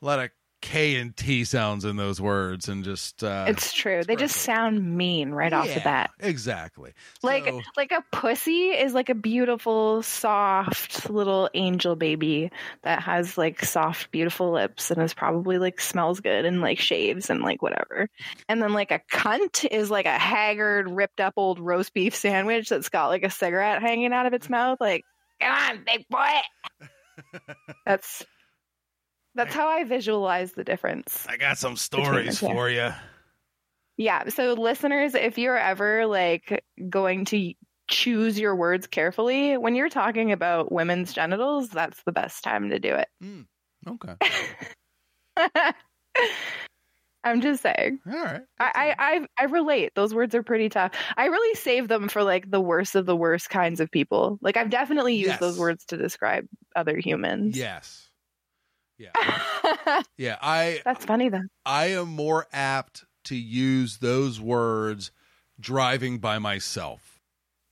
[0.00, 0.30] lot of
[0.64, 4.02] K and T sounds in those words, and just uh, It's true.
[4.02, 6.10] They just sound mean right off the bat.
[6.20, 6.94] Exactly.
[7.22, 12.50] Like So- like a pussy is like a beautiful, soft little angel baby
[12.82, 17.28] that has like soft, beautiful lips and is probably like smells good and like shaves
[17.28, 18.08] and like whatever.
[18.48, 22.70] And then like a cunt is like a haggard, ripped up old roast beef sandwich
[22.70, 24.78] that's got like a cigarette hanging out of its mouth.
[24.80, 25.04] Like,
[25.42, 26.88] come on, big boy.
[27.86, 28.24] that's
[29.34, 31.26] that's how I visualize the difference.
[31.28, 32.90] I got some stories for you.
[33.96, 34.28] Yeah.
[34.28, 37.54] So, listeners, if you're ever like going to
[37.88, 42.78] choose your words carefully, when you're talking about women's genitals, that's the best time to
[42.78, 43.08] do it.
[43.20, 43.42] Hmm,
[43.88, 44.14] okay.
[47.26, 48.00] I'm just saying.
[48.06, 48.42] All right.
[48.60, 49.92] I, I I I relate.
[49.94, 50.92] Those words are pretty tough.
[51.16, 54.38] I really save them for like the worst of the worst kinds of people.
[54.42, 55.40] Like I've definitely used Yes.
[55.40, 57.56] those words to describe other humans.
[57.56, 58.10] Yes.
[58.98, 59.10] Yeah.
[60.16, 60.36] Yeah.
[60.40, 61.42] I That's funny though.
[61.64, 65.10] I am more apt to use those words
[65.58, 67.20] driving by myself.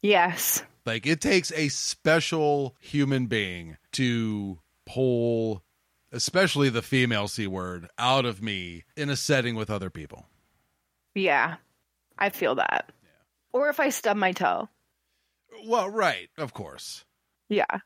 [0.02, 0.62] Yes.
[0.86, 5.62] Like it takes a special human being to pull
[6.12, 10.26] especially the female C word out of me in a setting with other people.
[11.14, 11.56] Yeah.
[12.18, 12.92] I feel that.
[13.52, 14.68] Or if I stub my toe.
[15.66, 17.04] Well, right, of course.
[17.48, 17.80] Yeah.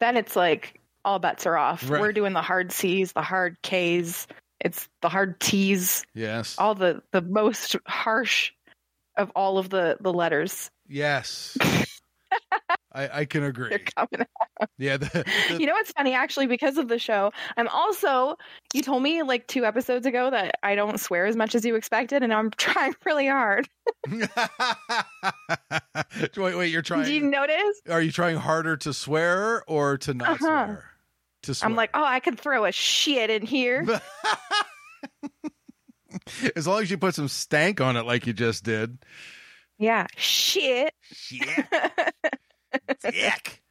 [0.00, 1.88] Then it's like all bets are off.
[1.88, 2.00] Right.
[2.00, 4.26] We're doing the hard C's, the hard K's,
[4.60, 6.56] it's the hard T's, Yes.
[6.58, 8.52] all the the most harsh
[9.16, 10.70] of all of the the letters.
[10.88, 11.56] Yes.
[12.94, 13.70] I, I can agree.
[13.70, 14.26] They're coming.
[14.78, 14.98] Yeah.
[14.98, 17.32] The, the- You know what's funny actually because of the show?
[17.56, 18.36] I'm also
[18.74, 21.74] you told me like two episodes ago that I don't swear as much as you
[21.74, 23.66] expected and I'm trying really hard.
[26.36, 26.70] wait, wait.
[26.70, 27.04] You're trying.
[27.04, 27.80] Do you notice?
[27.90, 30.38] Are you trying harder to swear or to not Uh-huh.
[30.66, 30.84] swear?
[31.42, 31.68] To swear.
[31.70, 33.84] I'm like, "Oh, I could throw a shit in here."
[36.56, 38.98] as long as you put some stank on it, like you just did.
[39.78, 40.94] yeah, shit.
[41.12, 41.48] Shit.
[43.02, 43.62] Dick.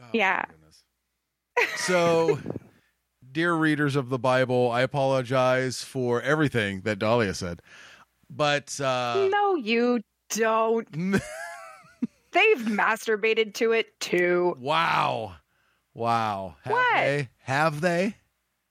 [0.00, 0.44] Oh, Yeah.
[1.76, 2.38] So,
[3.32, 7.60] dear readers of the Bible, I apologize for everything that Dahlia said.
[8.30, 10.86] But uh no, you don't.
[12.32, 14.56] They've masturbated to it too.
[14.60, 15.34] wow.
[16.00, 16.56] Wow.
[16.62, 16.96] Have What?
[16.96, 17.28] they?
[17.42, 18.16] Have they?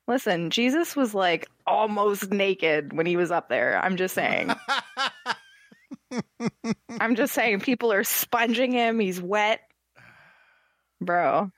[0.07, 3.79] Listen, Jesus was like almost naked when he was up there.
[3.83, 4.51] I'm just saying.
[6.99, 8.97] I'm just saying people are sponging him.
[8.99, 9.61] He's wet.
[10.99, 11.51] Bro.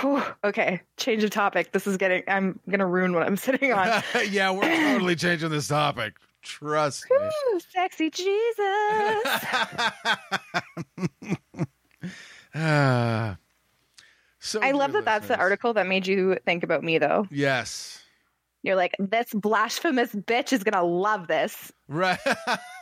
[0.00, 0.24] Whew.
[0.42, 1.70] Okay, change of topic.
[1.70, 4.02] This is getting I'm going to ruin what I'm sitting on.
[4.28, 6.14] yeah, we're totally changing this topic.
[6.42, 7.16] Trust me.
[7.16, 8.58] Woo, sexy Jesus.
[12.56, 13.36] Ah.
[14.48, 17.26] So I love that that's the article that made you think about me though.
[17.30, 18.02] Yes.
[18.62, 21.72] You're like, this blasphemous bitch is going to love this.
[21.86, 22.18] Right.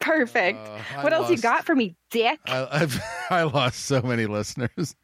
[0.00, 0.58] Perfect.
[0.66, 2.40] Uh, what else you got for me, dick?
[2.46, 3.00] I, I've
[3.30, 4.96] I lost so many listeners.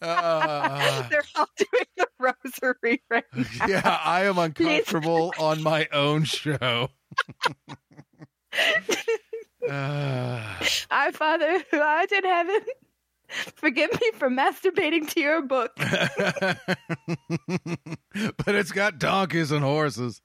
[0.00, 3.66] Uh, They're all doing the rosary right now.
[3.66, 6.90] yeah, I am uncomfortable on my own show.
[9.70, 12.60] Our Father who art in heaven,
[13.56, 15.72] forgive me for masturbating to your book.
[15.76, 16.58] but
[18.54, 20.20] it's got donkeys and horses.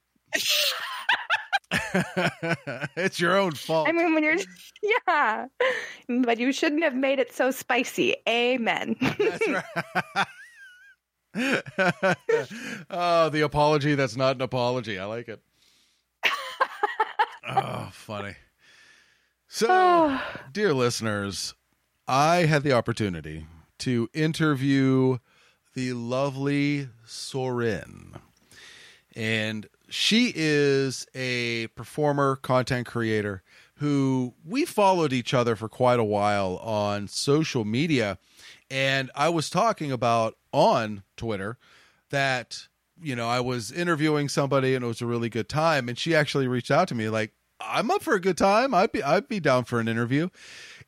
[2.95, 3.87] it's your own fault.
[3.87, 4.37] I mean, when you're,
[4.81, 5.47] yeah,
[6.07, 8.15] but you shouldn't have made it so spicy.
[8.27, 8.95] Amen.
[9.01, 9.63] That's right.
[12.89, 14.99] oh, the apology that's not an apology.
[14.99, 15.41] I like it.
[17.47, 18.35] Oh, funny.
[19.47, 20.19] So,
[20.51, 21.53] dear listeners,
[22.07, 23.45] I had the opportunity
[23.79, 25.17] to interview
[25.73, 28.15] the lovely Soren.
[29.15, 33.43] And she is a performer, content creator
[33.79, 38.17] who we followed each other for quite a while on social media.
[38.69, 41.57] And I was talking about on Twitter
[42.09, 42.67] that,
[43.01, 45.89] you know, I was interviewing somebody and it was a really good time.
[45.89, 48.73] And she actually reached out to me like, I'm up for a good time.
[48.73, 50.29] I'd be I'd be down for an interview.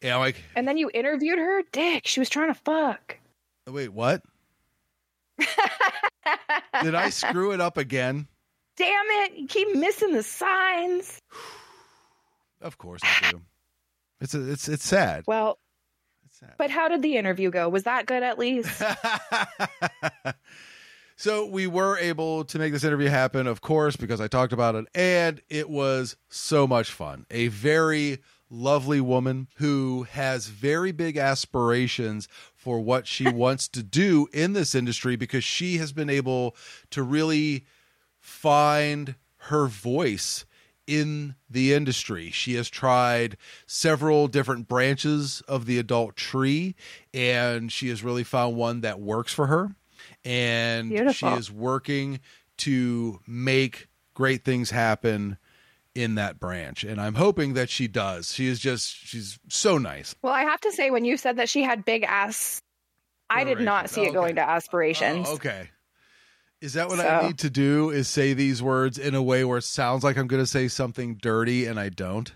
[0.02, 1.62] And I'm like, And then you interviewed her?
[1.72, 3.18] Dick, she was trying to fuck.
[3.68, 4.22] wait, what?
[6.84, 8.28] Did I screw it up again?
[8.76, 9.34] Damn it.
[9.38, 11.20] You keep missing the signs.
[12.62, 13.42] Of course I do.
[14.22, 15.24] It's a, it's it's sad.
[15.28, 15.58] Well,
[16.26, 16.54] It's sad.
[16.58, 17.70] but how did the interview go?
[17.70, 18.82] Was that good at least?
[21.18, 24.76] so we were able to make this interview happen, of course, because I talked about
[24.76, 27.26] it, and it was so much fun.
[27.32, 28.20] A very
[28.52, 34.76] lovely woman who has very big aspirations for what she wants to do in this
[34.76, 36.56] industry because she has been able
[36.92, 37.66] to really
[38.20, 40.46] find her voice
[40.86, 42.30] in the industry.
[42.30, 46.76] She has tried several different branches of the adult tree
[47.12, 49.76] and she has really found one that works for her.
[50.28, 51.14] And Beautiful.
[51.14, 52.20] she is working
[52.58, 55.38] to make great things happen
[55.96, 56.84] in that branch.
[56.84, 58.34] And I'm hoping that she does.
[58.34, 60.14] She is just, she's so nice.
[60.22, 62.62] well, I have to say, when you said that she had big ass,
[63.30, 65.28] I did not see it Oh, going to aspirations.
[65.30, 65.70] Oh, okay.
[66.60, 67.92] Is that what I need to do?
[67.92, 70.68] Is say these words in a way where it sounds like I'm going to say
[70.68, 72.32] something dirty and I don't?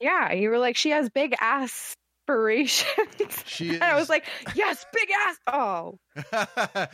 [0.00, 1.34] Yeah, you were like, she has big
[2.28, 2.86] aspirations.
[3.46, 3.74] She is.
[3.74, 5.36] and I was like, yes, big ass.
[5.46, 5.98] Oh,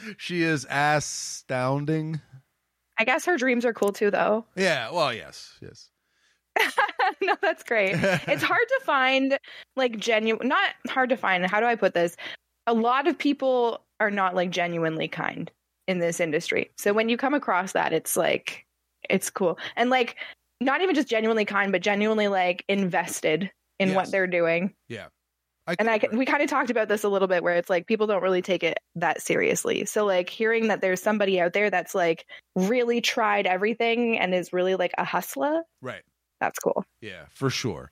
[0.19, 2.21] she is astounding.
[2.99, 4.45] I guess her dreams are cool too, though.
[4.57, 4.91] Yeah.
[4.91, 5.91] Well, yes, yes.
[7.23, 7.95] no, that's great.
[7.95, 9.39] It's hard to find
[9.77, 11.47] like genuine, not hard to find.
[11.47, 12.17] How do I put this?
[12.67, 15.51] A lot of people are not like genuinely kind.
[15.87, 16.71] in this industry.
[16.77, 18.67] So when you come across that, it's like
[19.09, 19.59] it's cool.
[19.77, 20.17] And like
[20.61, 23.97] not even just genuinely kind, but genuinely like invested in Yes.
[23.97, 24.75] what they're doing.
[24.89, 25.07] Yeah.
[25.79, 27.87] And I can- we kind of talked about this a little bit where it's like
[27.87, 29.85] people don't really take it that seriously.
[29.85, 34.53] So like hearing that there's somebody out there that's like really tried everything and is
[34.53, 36.03] really like a hustler, right.
[36.41, 36.85] that's cool.
[37.01, 37.91] Yeah, for sure.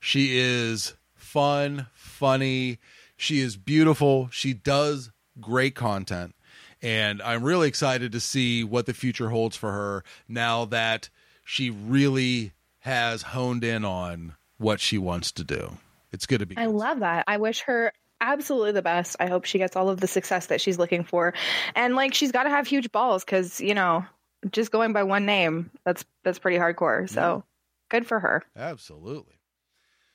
[0.00, 2.78] She is fun, funny.
[3.16, 4.28] She is beautiful.
[4.30, 5.10] She does
[5.40, 6.34] great content.
[6.82, 11.08] And I'm really excited to see what the future holds for her now that
[11.44, 15.78] she really has honed in on what she wants to do.
[16.16, 16.56] It's going to be.
[16.56, 17.24] I love that.
[17.28, 17.92] I wish her
[18.22, 19.16] absolutely the best.
[19.20, 21.34] I hope she gets all of the success that she's looking for.
[21.74, 24.04] And like she's got to have huge balls cuz you know,
[24.50, 27.08] just going by one name, that's that's pretty hardcore.
[27.08, 27.44] So,
[27.90, 28.42] good for her.
[28.56, 29.34] Absolutely.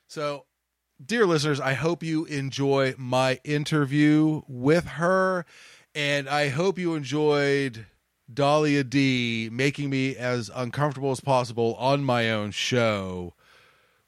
[0.08, 0.46] So,
[1.04, 5.46] dear listeners, I hope you enjoy my interview with her,
[5.94, 7.86] and I hope you enjoyed
[8.34, 13.36] Dahlia Dee making me as uncomfortable as possible on my own show.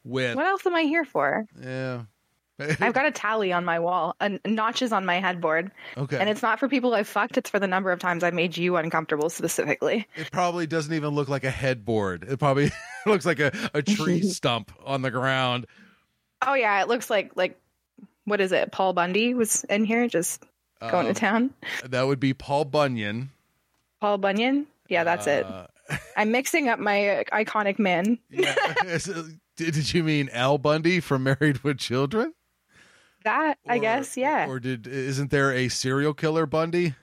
[0.03, 1.45] With What else am I here for?
[1.61, 2.03] yeah,
[2.59, 5.71] I've got a tally on my wall, and notches on my headboard.
[5.97, 8.31] okay, And it's not for people I've fucked, it's for the number of times I
[8.31, 10.07] made you uncomfortable specifically.
[10.15, 12.23] it probably doesn't even look like a headboard.
[12.29, 12.71] It probably
[13.05, 15.65] looks like a, a tree stump on the ground.
[16.45, 17.59] Oh yeah, it looks like like
[18.25, 18.71] what is it?
[18.71, 20.43] Paul Bundy was in here just
[20.89, 21.53] going Um, to town.
[21.85, 23.31] That would be Paul Bunyan.
[23.99, 24.67] Paul Bunyan?
[24.89, 25.45] Yeah, that's it.
[25.45, 25.67] Uh,
[26.17, 28.19] I'm mixing up my iconic men.
[28.29, 28.55] Yeah.
[29.55, 32.33] Did, did you mean Al Bundy from Married with Children?
[33.23, 34.47] That I guess, yeah.
[34.47, 36.95] Or did isn't there a serial killer Bundy?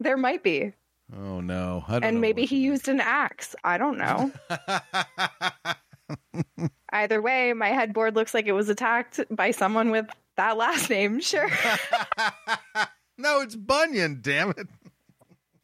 [0.00, 0.72] there might be.
[1.16, 1.84] Oh no.
[1.88, 3.54] I don't And maybe he used an axe.
[3.64, 4.30] I don't know.
[6.92, 11.20] Either way, my headboard looks like it was attacked by someone with that last name.
[11.28, 11.48] Sure.
[13.18, 14.68] no, it's Bunyan, damn it.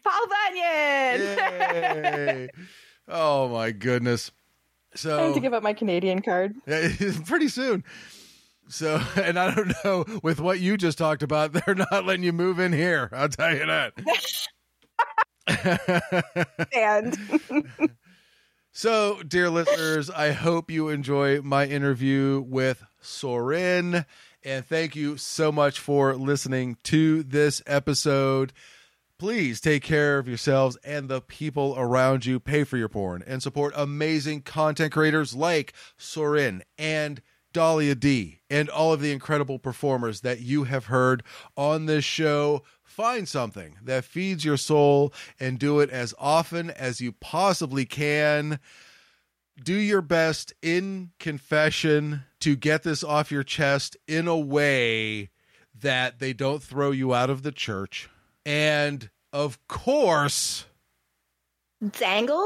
[0.03, 1.21] Paul Bunyan.
[1.21, 2.49] Yay.
[3.09, 4.33] oh my goodness.
[4.95, 6.55] I So have to give up my Canadian card.
[6.67, 6.89] Yeah,
[7.27, 7.85] pretty soon.
[8.69, 12.33] So, and I don't know with what you just talked about, they're not letting you
[12.33, 13.11] move in here.
[13.13, 13.93] I'll tell you that.
[16.75, 17.19] And
[18.77, 24.05] So, dear listeners, I hope you enjoy my interview with Soren.
[24.43, 28.53] And thank you so much for listening to this episode.
[29.17, 32.41] Please take care of yourselves and the people around you.
[32.41, 38.69] Pay for your porn and support amazing content creators like Soren and Dahlia Dee and
[38.69, 41.23] all of the incredible performers that you have heard
[41.57, 42.65] on this show.
[42.83, 48.59] Find something that feeds your soul and do it as often as you possibly can.
[49.63, 55.31] Do your best in confession to get this off your chest in a way
[55.81, 58.09] that they don't throw you out of the church.
[58.47, 60.67] And of course,
[61.93, 62.37] Dangle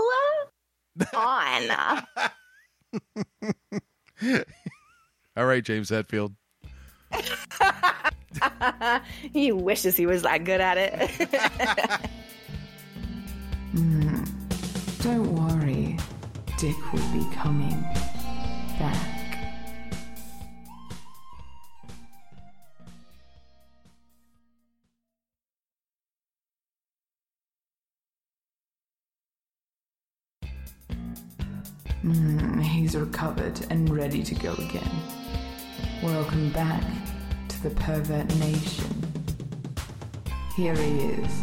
[1.14, 2.07] on.
[5.36, 6.34] all right, James Hetfield.
[9.32, 12.11] he wishes he was that good at it.
[13.74, 14.24] Mm-hmm.
[15.03, 15.99] Don't worry,
[16.57, 17.78] Dick will be coming
[18.78, 19.08] back.
[33.19, 34.89] Recovered and ready to go again.
[36.05, 36.85] Welcome back
[37.49, 39.12] to the Pervert Nation.
[40.55, 41.43] Here he is,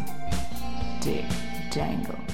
[1.02, 1.26] Dick
[1.70, 2.25] Dangle.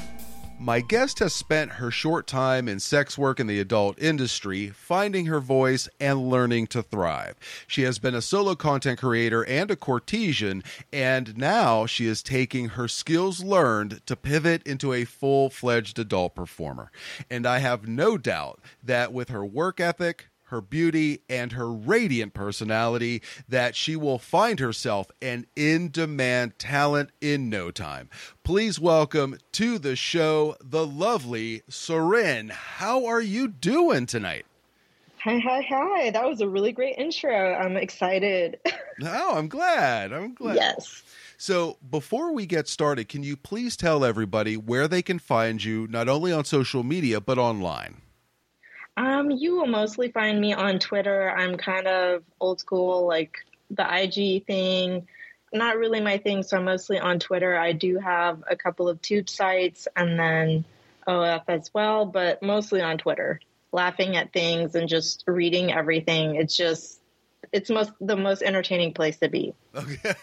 [0.63, 5.27] My guest has spent her short time in sex work in the adult industry, finding
[5.27, 7.35] her voice and learning to thrive.
[7.67, 12.69] She has been a solo content creator and a courtesan, and now she is taking
[12.69, 16.93] her skills learned to pivot into a full fledged adult performer.
[17.29, 22.35] And I have no doubt that with her work ethic, her beauty and her radiant
[22.35, 28.11] personality that she will find herself an in demand talent in no time.
[28.45, 32.51] Please welcome to the show the lovely Soren.
[32.51, 34.45] How are you doing tonight?
[35.25, 36.11] Hi, hi, hi.
[36.11, 37.55] That was a really great intro.
[37.55, 38.61] I'm excited.
[39.05, 40.13] Oh, I'm glad.
[40.13, 40.55] I'm glad.
[40.55, 41.03] yes.
[41.39, 45.89] So, before we get started, can you please tell everybody where they can find you,
[45.89, 48.03] not only on social media, but online?
[48.97, 51.31] Um, you will mostly find me on Twitter.
[51.31, 53.37] I'm kind of old school, like
[53.71, 55.09] the IG thing.
[55.53, 57.57] Not really my thing, so I'm mostly on Twitter.
[57.57, 60.65] I do have a couple of tube sites and then
[61.07, 63.41] OF as well, but mostly on Twitter.
[63.73, 66.37] Laughing at things and just reading everything.
[66.37, 67.02] It's just
[67.53, 69.55] it's most the most entertaining place to be.
[69.75, 70.15] Okay.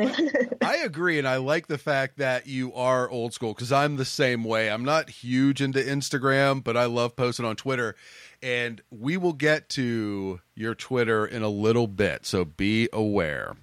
[0.62, 4.04] I agree, and I like the fact that you are old school because I'm the
[4.04, 4.70] same way.
[4.70, 7.94] I'm not huge into Instagram, but I love posting on Twitter.
[8.42, 13.56] And we will get to your Twitter in a little bit, so be aware.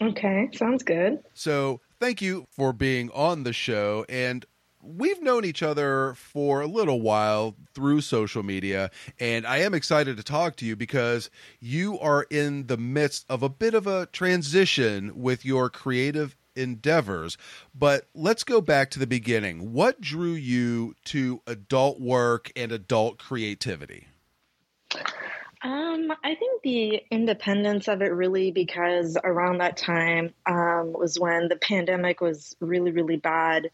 [0.00, 1.20] Okay, sounds good.
[1.34, 4.04] So, thank you for being on the show.
[4.08, 4.44] And
[4.82, 10.16] we've known each other for a little while through social media, and I am excited
[10.16, 11.30] to talk to you because
[11.60, 17.38] you are in the midst of a bit of a transition with your creative endeavors.
[17.74, 19.72] But let's go back to the beginning.
[19.72, 24.08] What drew you to adult work and adult creativity?
[25.64, 31.48] Um, I think the independence of it really because around that time um, was when
[31.48, 33.70] the pandemic was really, really bad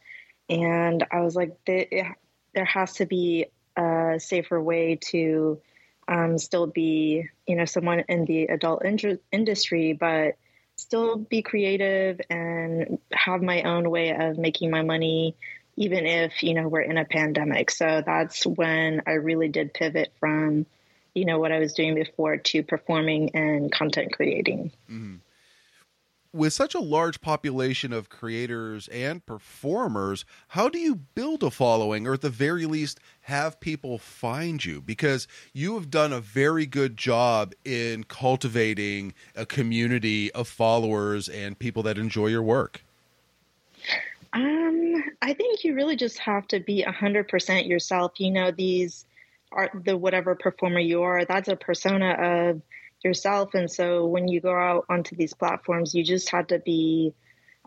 [0.48, 2.16] and I was like, there,
[2.54, 3.46] has to be
[3.76, 5.60] a safer way to
[6.08, 10.36] um, still be, you know, someone in the adult in- industry, but
[10.76, 15.36] still be creative and have my own way of making my money,
[15.76, 17.70] even if you know we're in a pandemic.
[17.70, 20.66] So that's when I really did pivot from,
[21.14, 24.72] you know, what I was doing before to performing and content creating.
[24.90, 25.16] Mm-hmm
[26.32, 32.06] with such a large population of creators and performers, how do you build a following
[32.06, 34.80] or at the very least have people find you?
[34.80, 41.58] Because you have done a very good job in cultivating a community of followers and
[41.58, 42.82] people that enjoy your work.
[44.34, 48.12] Um, I think you really just have to be 100% yourself.
[48.18, 49.06] You know, these
[49.52, 52.62] are the whatever performer you are, that's a persona of
[53.02, 53.54] yourself.
[53.54, 57.14] And so when you go out onto these platforms, you just have to be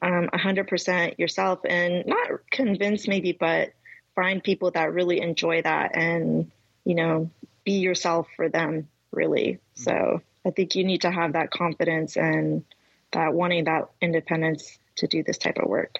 [0.02, 3.74] um, 100% yourself and not convince maybe, but
[4.16, 6.52] find people that really enjoy that and,
[6.84, 7.30] you know,
[7.64, 9.60] be yourself for them, really.
[9.78, 9.84] Mm-hmm.
[9.84, 12.64] So I think you need to have that confidence and
[13.12, 16.00] that wanting that independence to do this type of work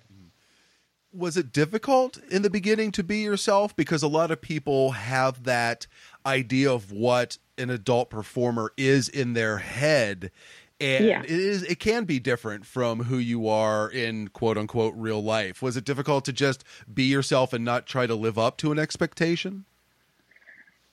[1.14, 5.44] was it difficult in the beginning to be yourself because a lot of people have
[5.44, 5.86] that
[6.26, 10.32] idea of what an adult performer is in their head
[10.80, 11.22] and yeah.
[11.22, 15.62] it is it can be different from who you are in quote unquote real life
[15.62, 18.80] was it difficult to just be yourself and not try to live up to an
[18.80, 19.66] expectation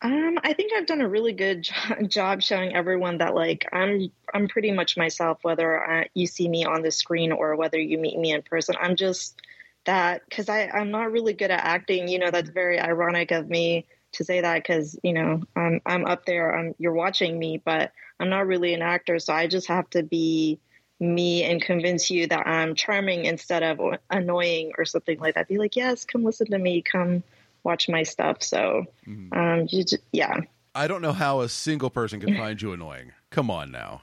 [0.00, 4.10] um, I think I've done a really good jo- job showing everyone that like I'm
[4.32, 7.98] I'm pretty much myself whether I, you see me on the screen or whether you
[7.98, 8.76] meet me in person.
[8.80, 9.40] I'm just
[9.86, 12.06] that because I I'm not really good at acting.
[12.06, 16.06] You know, that's very ironic of me to say that because you know I'm I'm
[16.06, 16.54] up there.
[16.56, 19.18] I'm you're watching me, but I'm not really an actor.
[19.18, 20.58] So I just have to be
[21.00, 23.80] me and convince you that I'm charming instead of
[24.10, 25.48] annoying or something like that.
[25.48, 26.82] Be like, yes, come listen to me.
[26.82, 27.22] Come
[27.62, 28.42] watch my stuff.
[28.42, 29.38] So, mm-hmm.
[29.38, 30.40] um, just, yeah.
[30.74, 33.12] I don't know how a single person can find you annoying.
[33.30, 34.02] Come on now.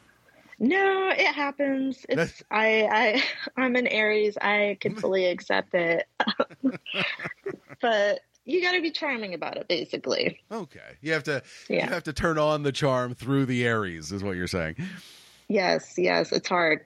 [0.57, 2.05] No, it happens.
[2.09, 3.23] It's I
[3.57, 4.37] I I'm an Aries.
[4.37, 6.07] I can fully accept it.
[7.81, 10.39] but you got to be charming about it basically.
[10.51, 10.97] Okay.
[11.01, 11.85] You have to yeah.
[11.85, 14.75] you have to turn on the charm through the Aries is what you're saying.
[15.47, 16.85] Yes, yes, it's hard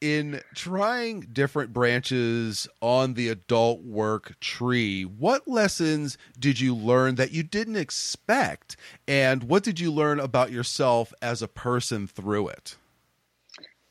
[0.00, 7.32] in trying different branches on the adult work tree, what lessons did you learn that
[7.32, 8.76] you didn't expect?
[9.06, 12.76] And what did you learn about yourself as a person through it?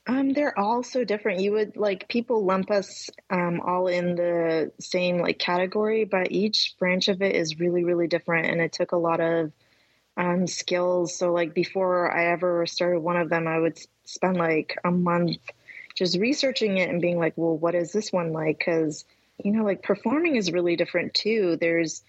[0.08, 1.42] Um, they're all so different.
[1.42, 6.76] You would like people lump us um, all in the same like category, but each
[6.80, 8.48] branch of it is really, really different.
[8.48, 9.52] And it took a lot of
[10.18, 11.16] um, skills.
[11.18, 15.38] So, like, before I ever started one of them, I would spend like a month
[15.96, 18.58] just researching it and being like, well, what is this one like?
[18.58, 19.06] Because,
[19.44, 21.58] you know, like performing is really different too.
[21.60, 22.04] There's,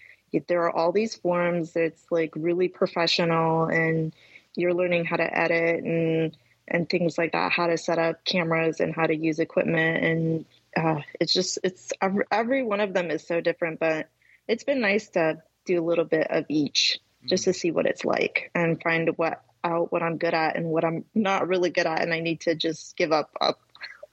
[0.47, 4.13] there are all these forms that's like really professional and
[4.55, 6.35] you're learning how to edit and,
[6.71, 10.03] and things like that, how to set up cameras and how to use equipment.
[10.03, 10.45] And
[10.75, 14.09] uh, it's just, it's every, every one of them is so different, but
[14.47, 17.55] it's been nice to do a little bit of each just to mm.
[17.55, 21.05] see what it's like and find what out what I'm good at and what I'm
[21.13, 23.59] not really good at and I need to just give up up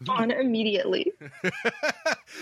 [0.02, 0.10] mm-hmm.
[0.10, 1.12] on immediately.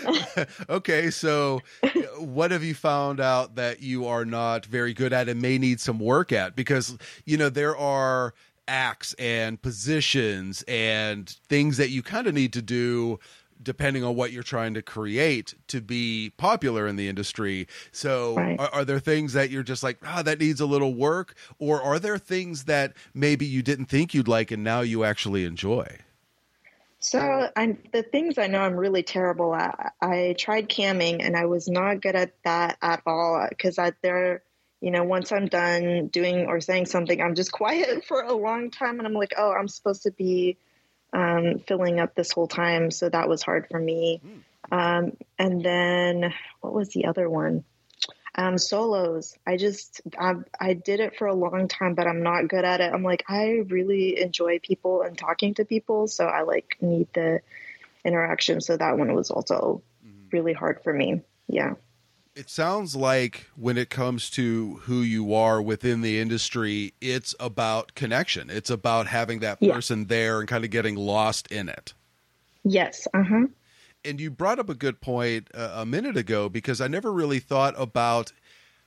[0.69, 1.89] okay, so uh,
[2.19, 5.79] what have you found out that you are not very good at and may need
[5.79, 6.55] some work at?
[6.55, 8.33] Because, you know, there are
[8.67, 13.19] acts and positions and things that you kind of need to do
[13.61, 17.67] depending on what you're trying to create to be popular in the industry.
[17.91, 18.59] So, right.
[18.59, 21.35] are, are, there things that you're just like, ah, oh, that needs a little work?
[21.59, 25.45] Or are there things that maybe you didn't think you'd like and now you actually
[25.45, 25.87] enjoy?
[26.99, 29.93] So I'm the things I know I'm really terrible at.
[30.01, 34.41] I tried camming and I was not good at that at all because there
[34.81, 38.71] you know, once I'm done doing or saying something, I'm just quiet for a long
[38.71, 38.99] time.
[38.99, 40.57] And I'm like, oh, I'm supposed to be
[41.13, 42.91] um, filling up this whole time.
[42.91, 44.21] So that was hard for me.
[44.71, 47.63] Um, and then what was the other one?
[48.35, 49.35] Um, solos.
[49.47, 52.81] I just, I, I did it for a long time, but I'm not good at
[52.81, 52.93] it.
[52.93, 56.07] I'm like, I really enjoy people and talking to people.
[56.07, 57.39] So I like need the
[58.05, 58.61] interaction.
[58.61, 59.81] So that one was also
[60.31, 61.21] really hard for me.
[61.47, 61.73] Yeah.
[62.37, 67.95] It sounds like when it comes to who you are within the industry, it's about
[67.95, 68.51] connection.
[68.51, 69.73] It's about having that Yeah.
[69.73, 71.95] person there and kind of getting lost in it.
[72.63, 73.07] Yes.
[73.13, 73.47] Uh huh.
[74.05, 77.39] And you brought up a good point uh, a minute ago because I never really
[77.39, 78.31] thought about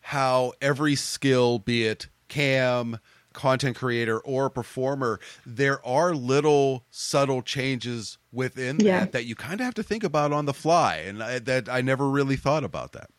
[0.00, 3.00] how every skill, be it cam,
[3.32, 9.00] content creator, or performer, there are little subtle changes within Yeah.
[9.00, 10.98] that that you kind of have to think about on the fly.
[10.98, 13.10] And I, that I never really thought about that.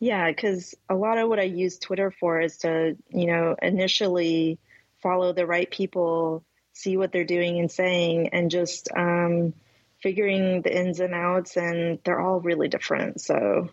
[0.00, 4.58] Yeah, because a lot of what I use Twitter for is to, you know, initially
[5.02, 9.54] follow the right people, see what they're doing and saying, and just um,
[10.00, 11.56] figuring the ins and outs.
[11.56, 13.20] And they're all really different.
[13.20, 13.70] So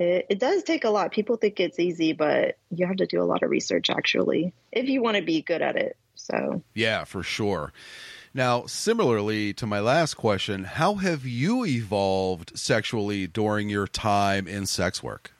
[0.00, 1.12] it, it does take a lot.
[1.12, 4.88] People think it's easy, but you have to do a lot of research actually if
[4.88, 5.96] you want to be good at it.
[6.14, 6.62] So.
[6.74, 7.72] Yeah, for sure.
[8.34, 14.66] Now, similarly to my last question, how have you evolved sexually during your time in
[14.66, 15.32] sex work?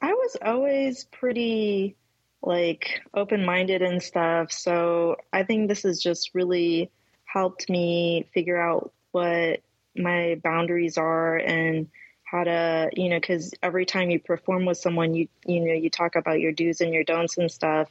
[0.00, 1.96] I was always pretty
[2.42, 4.52] like open minded and stuff.
[4.52, 6.90] So I think this has just really
[7.24, 9.60] helped me figure out what
[9.96, 11.88] my boundaries are and
[12.24, 15.90] how to, you know, because every time you perform with someone, you, you know, you
[15.90, 17.88] talk about your do's and your don'ts and stuff.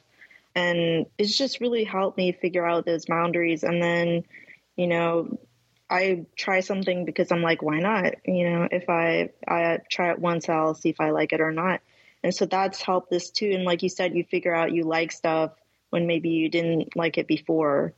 [0.55, 3.63] And it's just really helped me figure out those boundaries.
[3.63, 4.23] And then,
[4.75, 5.37] you know,
[5.89, 8.15] I try something because I'm like, why not?
[8.25, 11.51] You know, if I I try it once, I'll see if I like it or
[11.51, 11.81] not.
[12.27, 13.51] And so that's helped this too.
[13.53, 15.51] And like you said, you figure out you like stuff
[15.91, 17.93] when maybe you didn't like it before,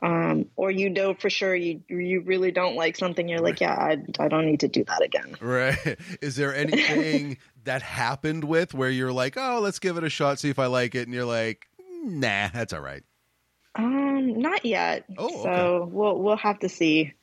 [0.00, 3.28] um, or you know for sure you you really don't like something.
[3.28, 5.34] You're like, yeah, I, I don't need to do that again.
[5.40, 5.98] Right.
[6.20, 10.38] Is there anything that happened with where you're like, oh, let's give it a shot,
[10.38, 11.66] see if I like it, and you're like,
[12.04, 13.02] nah, that's all right.
[13.74, 15.06] Um, not yet.
[15.18, 17.14] Oh, so we'll we'll have to see.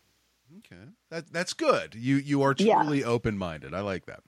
[0.57, 1.95] Okay, that that's good.
[1.95, 2.82] You you are Yeah.
[2.84, 3.74] truly open minded.
[3.74, 4.24] I like that.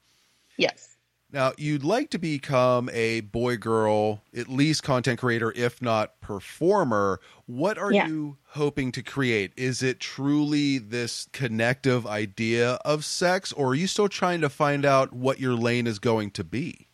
[0.55, 0.90] Yes.
[1.33, 7.21] Now, you'd like to become a boy girl, at least content creator, if not performer.
[7.45, 8.07] What are Yeah.
[8.07, 9.53] you hoping to create?
[9.55, 14.85] Is it truly this connective idea of sex, or are you still trying to find
[14.85, 16.87] out what your lane is going to be?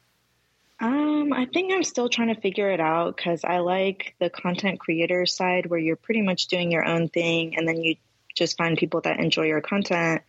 [0.80, 4.80] Um, I think I'm still trying to figure it out because I like the content
[4.80, 7.96] creator side where you're pretty much doing your own thing and then you
[8.36, 10.22] just find people that enjoy your content.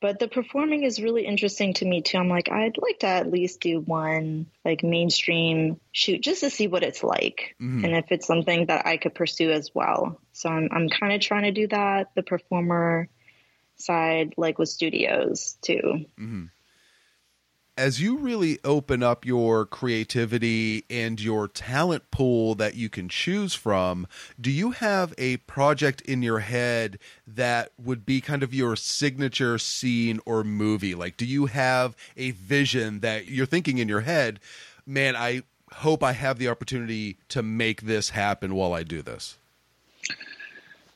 [0.00, 2.16] But the performing is really interesting to me too.
[2.16, 6.68] I'm like, I'd like to at least do one like mainstream shoot just to see
[6.68, 7.84] what it's like Mhm.
[7.84, 10.18] and if it's something that I could pursue as well.
[10.32, 13.08] So I'm I'm kind of trying to do that, the performer
[13.76, 16.06] side, like with studios too.
[17.80, 23.54] As you really open up your creativity and your talent pool that you can choose
[23.54, 24.06] from,
[24.38, 29.56] do you have a project in your head that would be kind of your signature
[29.56, 30.94] scene or movie?
[30.94, 34.40] Like, do you have a vision that you're thinking in your head,
[34.84, 39.38] man, I hope I have the opportunity to make this happen while I do this?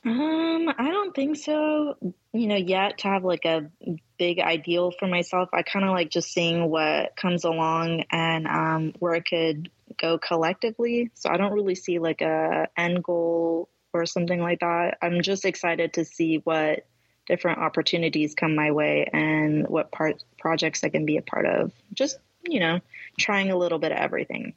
[0.05, 1.97] Um, I don't think so,
[2.31, 3.71] you know, yet to have like a
[4.19, 5.49] big ideal for myself.
[5.51, 10.19] I kind of like just seeing what comes along and um, where it could go
[10.19, 11.09] collectively.
[11.15, 14.97] So I don't really see like a end goal or something like that.
[15.01, 16.85] I'm just excited to see what
[17.25, 21.71] different opportunities come my way and what part projects I can be a part of.
[21.95, 22.79] Just, you know,
[23.17, 24.53] trying a little bit of everything.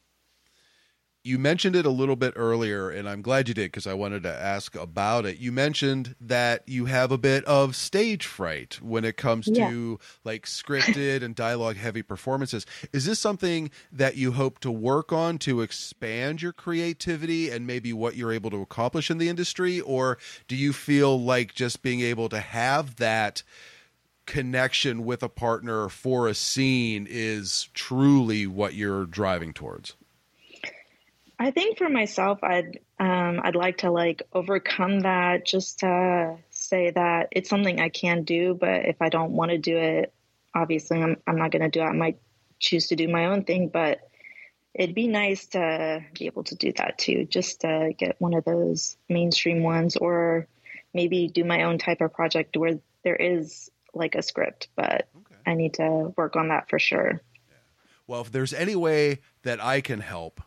[1.23, 4.23] You mentioned it a little bit earlier, and I'm glad you did because I wanted
[4.23, 5.37] to ask about it.
[5.37, 9.69] You mentioned that you have a bit of stage fright when it comes Yeah.
[9.69, 12.65] to like scripted and dialogue heavy performances.
[12.93, 17.91] Is this something that you hope to work on to expand your creativity and maybe
[17.91, 19.81] what you're able to accomplish in the industry?
[19.81, 20.17] Or
[20.47, 23.43] do you feel like just being able to have that?
[24.25, 29.95] connection with a partner for a scene is truly what you're driving towards.
[31.41, 36.91] I think for myself, I'd um, I'd like to like overcome that, just to say
[36.91, 38.53] that it's something I can do.
[38.59, 40.13] But if I don't want to do it,
[40.53, 41.85] obviously I'm I'm not going to do it.
[41.85, 42.19] I might
[42.59, 43.99] choose to do my own thing, but
[44.73, 48.43] it'd be nice to be able to do that too, just to get one of
[48.43, 50.45] those mainstream ones, or
[50.93, 54.67] maybe do my own type of project where there is like a script.
[54.75, 55.07] But
[55.47, 57.21] I need to work on that for sure.
[58.07, 60.41] Well, if there's any way that I can help,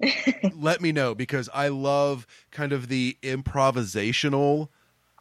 [0.54, 4.68] let me know because I love kind of the improvisational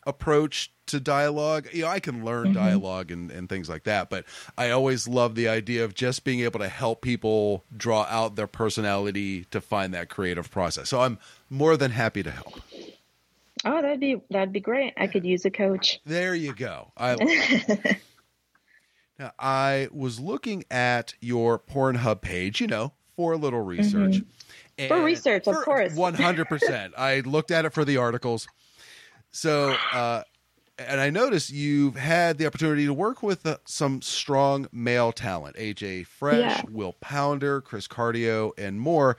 [0.06, 1.68] approach to dialogue.
[1.72, 2.54] You know, I can learn Mhm.
[2.56, 4.26] dialogue and, and things like that, but
[4.58, 8.48] I always love the idea of just being able to help people draw out their
[8.48, 10.90] personality to find that creative process.
[10.90, 11.20] So I'm
[11.50, 12.60] more than happy to help.
[13.66, 14.94] Oh, that'd be that'd be great.
[14.98, 16.02] I could use a coach.
[16.06, 16.92] There you go.
[16.98, 17.16] I
[19.20, 24.16] now, I was looking at your Pornhub page, you know, for a little research.
[24.16, 24.28] Mm-hmm.
[24.88, 25.94] For research, of course.
[25.96, 26.94] One hundred percent.
[26.98, 28.48] I looked at it for the articles.
[29.32, 30.24] So, uh,
[30.80, 35.56] and I noticed you've had the opportunity to work with uh, some strong male talent:
[35.58, 36.62] AJ Fresh, Yeah.
[36.72, 39.18] Will Pounder, Chris Cardio, and more.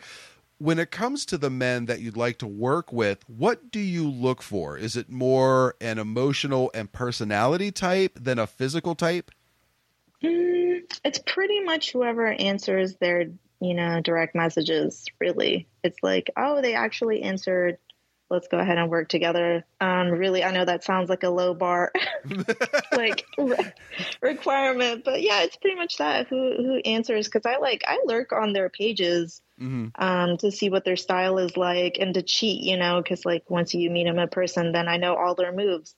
[0.59, 4.09] When it comes to the men that you'd like to work with, what do you
[4.09, 4.79] look for?
[4.79, 9.33] Is it more an emotional and personality type than a physical type?
[10.23, 13.27] Mm, it's pretty much whoever answers their,
[13.65, 15.67] you know, direct messages, really.
[15.83, 17.79] It's like, oh, they actually answered.
[18.31, 19.65] Let's go ahead and work together.
[19.81, 21.93] Um, really, I know that sounds like a low bar,
[22.93, 23.73] like re-
[24.23, 26.29] requirement, but yeah, it's pretty much that.
[26.29, 27.29] Who who answers?
[27.29, 31.39] Because I like I lurk on their pages hmm um, to see what their style
[31.39, 34.73] is like and to cheat, you know, because like once you meet them in person,
[34.73, 35.95] then I know all their moves.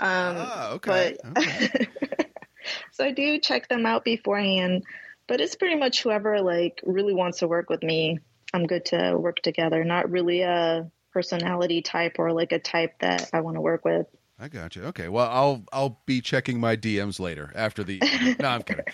[0.00, 1.16] Um, ah, okay.
[1.22, 1.88] but okay.
[2.92, 4.84] so I do check them out beforehand.
[5.28, 8.18] But it's pretty much whoever like really wants to work with me.
[8.52, 9.84] I'm good to work together.
[9.84, 14.06] Not really a personality type or like a type that I want to work with.
[14.40, 14.84] I got you.
[14.84, 15.08] Okay.
[15.08, 18.00] Well, I'll I'll be checking my DMs later after the.
[18.40, 18.84] no, I'm kidding.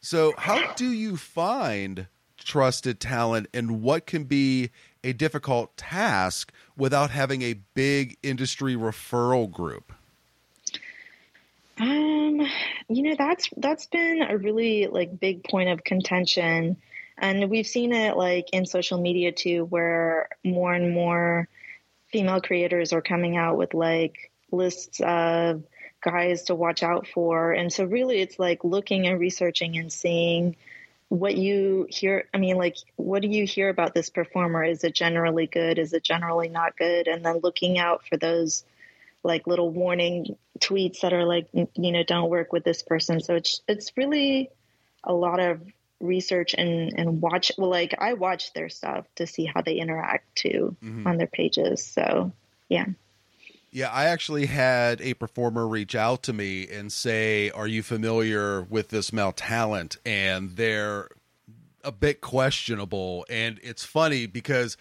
[0.00, 4.70] So, how do you find trusted talent, and what can be
[5.02, 9.92] a difficult task without having a big industry referral group?
[11.78, 12.40] Um,
[12.88, 16.76] you know, that's that's been a really like big point of contention.
[17.18, 21.48] And we've seen it like in social media too, where more and more
[22.12, 25.64] female creators are coming out with like lists of
[26.02, 27.52] guys to watch out for.
[27.52, 30.56] And so really it's like looking and researching and seeing
[31.08, 32.24] what you hear.
[32.34, 34.64] I mean, like, what do you hear about this performer?
[34.64, 35.78] Is it generally good?
[35.78, 37.06] Is it generally not good?
[37.06, 38.64] And then looking out for those
[39.26, 43.20] like little warning tweets that are like, you know, don't work with this person.
[43.20, 44.50] So it's it's really
[45.04, 45.60] a lot of
[46.00, 47.50] research and and watch.
[47.58, 51.06] Well, like I watch their stuff to see how they interact too Mhm.
[51.06, 51.84] on their pages.
[51.84, 52.32] So
[52.68, 52.86] yeah.
[53.72, 58.62] Yeah, I actually had a performer reach out to me and say, "Are you familiar
[58.62, 61.08] with this male talent?" And they're
[61.84, 64.76] a bit questionable, and it's funny because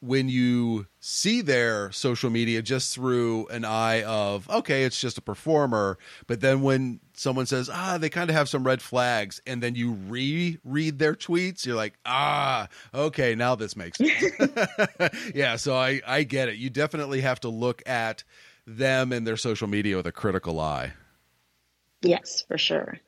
[0.00, 5.20] when you see their social media just through an eye of okay it's just a
[5.20, 9.62] performer but then when someone says ah they kind of have some red flags and
[9.62, 14.32] then you reread their tweets you're like ah okay now this makes sense
[15.34, 18.24] yeah so i i get it you definitely have to look at
[18.66, 20.92] them and their social media with a critical eye
[22.02, 22.98] Yes, for sure.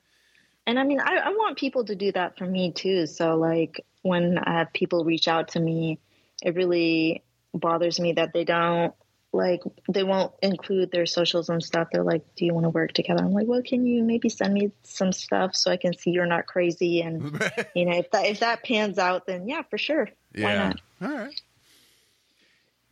[0.66, 3.06] And I mean, I, I want people to do that for me too.
[3.06, 5.98] So, like, when I have people reach out to me,
[6.42, 7.22] it really
[7.54, 8.94] bothers me that they don't,
[9.32, 11.88] like, they won't include their socials and stuff.
[11.90, 13.24] They're like, Do you want to work together?
[13.24, 16.26] I'm like, Well, can you maybe send me some stuff so I can see you're
[16.26, 17.00] not crazy?
[17.00, 17.40] And,
[17.74, 20.08] you know, if that, if that pans out, then yeah, for sure.
[20.36, 20.80] Why not?
[21.00, 21.40] All right.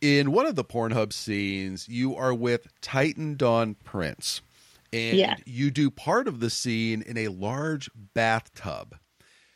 [0.01, 4.41] In one of the Pornhub scenes, you are with Titan Dawn Prince,
[4.91, 5.35] and Yeah.
[5.45, 8.95] you do part of the scene in a large bathtub.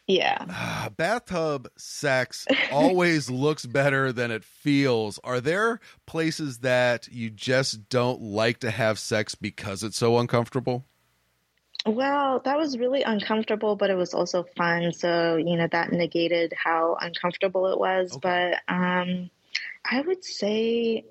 [0.08, 0.46] Yeah.
[0.50, 5.20] Ah, bathtub sex always looks better than it feels.
[5.24, 10.86] Are there places that you just don't like to have sex because it's so uncomfortable?
[11.86, 14.92] Well, that was really uncomfortable, but it was also fun.
[14.92, 18.16] So, you know, that negated how uncomfortable it was.
[18.16, 18.54] Okay.
[18.68, 19.30] But um,
[19.90, 21.06] I would say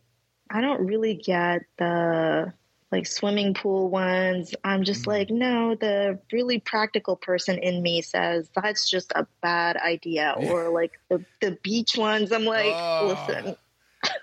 [0.51, 2.53] I don't really get the
[2.95, 4.55] like swimming pool ones.
[4.64, 5.09] I'm just Mhm.
[5.09, 10.34] like, no, the really practical person in me says that's just a bad idea.
[10.36, 13.07] Or like the, the beach ones, I'm like, Oh.
[13.07, 13.57] listen,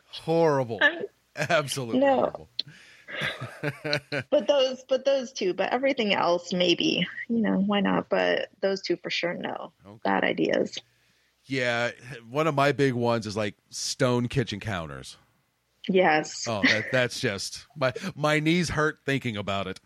[0.05, 0.79] Horrible.
[1.35, 2.15] Absolutely No.
[2.15, 2.49] horrible.
[4.29, 8.09] but those, but those two, but everything else, maybe, you know, why not?
[8.09, 9.99] But those two for sure, no, Okay.
[10.03, 10.77] bad ideas.
[11.45, 11.91] Yeah,
[12.29, 15.17] one of my big ones is like stone kitchen counters.
[15.89, 16.45] Yes.
[16.47, 19.79] Oh, that, that's just my my knees hurt thinking about it.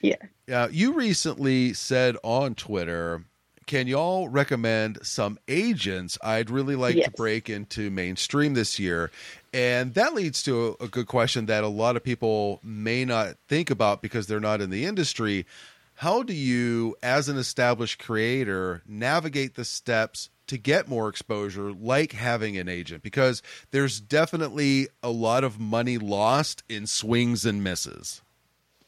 [0.00, 0.16] Yeah.
[0.46, 3.24] Yeah, you recently said on Twitter,
[3.66, 9.10] can y'all recommend some agents I'd really like to break into mainstream this year?
[9.54, 13.36] And that leads to a, a good question that a lot of people may not
[13.48, 15.46] think about because they're not in the industry.
[15.94, 22.12] how do you, as an established creator, navigate the steps to get more exposure, like
[22.12, 23.02] having an agent?
[23.02, 28.20] Because there's definitely a lot of money lost in swings and misses.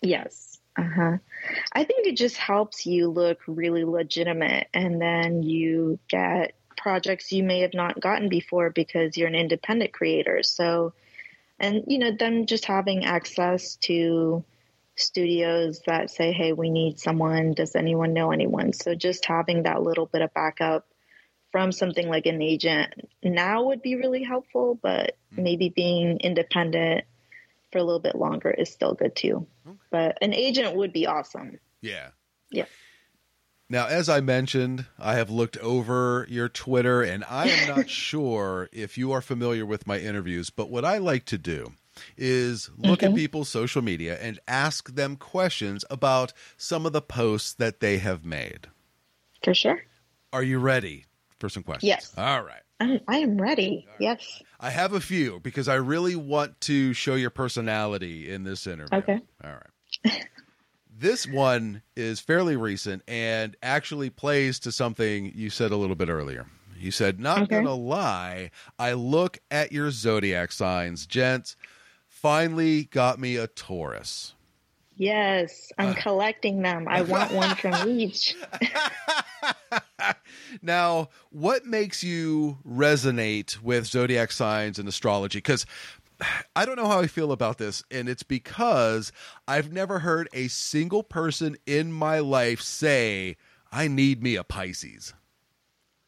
[0.02, 0.60] Yes.
[0.76, 1.16] Uh huh.
[1.72, 7.42] I think it just helps you look really legitimate, and then you get projects you
[7.42, 10.42] may have not gotten before because you're an independent creator.
[10.42, 10.92] So,
[11.58, 14.44] and you know, them just having access to
[14.96, 17.54] studios that say, hey, we need someone.
[17.54, 18.74] Does anyone know anyone?
[18.74, 20.86] So, just having that little bit of backup
[21.54, 22.92] from something like an agent
[23.22, 25.44] now would be really helpful, but mm-hmm.
[25.44, 27.04] maybe being independent
[27.70, 29.46] for a little bit longer is still good too.
[29.64, 29.76] Okay.
[29.88, 31.60] But an agent would be awesome.
[31.80, 32.08] Yeah.
[32.50, 32.64] Yeah.
[33.70, 38.68] Now, as I mentioned, I have looked over your Twitter and I am not sure
[38.72, 41.74] if you are familiar with my interviews, but what I like to do
[42.16, 43.16] is look at mm-hmm.
[43.18, 48.24] people's social media and ask them questions about some of the posts that they have
[48.24, 48.66] made.
[49.44, 49.84] For sure.
[50.32, 51.04] Are you ready
[51.44, 51.88] for some questions?
[51.88, 52.14] Yes.
[52.16, 52.62] All right.
[52.80, 53.84] I'm, I am ready.
[53.86, 53.96] Right.
[54.00, 54.42] Yes.
[54.58, 58.96] I have a few because I really want to show your personality in this interview.
[58.98, 59.20] Okay.
[59.44, 60.26] All right.
[60.98, 66.08] this one is fairly recent and actually plays to something you said a little bit
[66.08, 66.46] earlier.
[66.78, 67.56] You said, Not okay.
[67.56, 71.56] gonna lie, I look at your zodiac signs, gents.
[72.08, 74.34] Finally got me a Taurus.
[74.96, 76.86] Yes, I'm uh, collecting them.
[76.88, 78.34] I want one from each.
[80.62, 85.38] now, what makes you resonate with zodiac signs and astrology?
[85.38, 85.66] Because
[86.54, 89.10] I don't know how I feel about this, and it's because
[89.48, 93.36] I've never heard a single person in my life say,
[93.72, 95.12] "I need me a Pisces."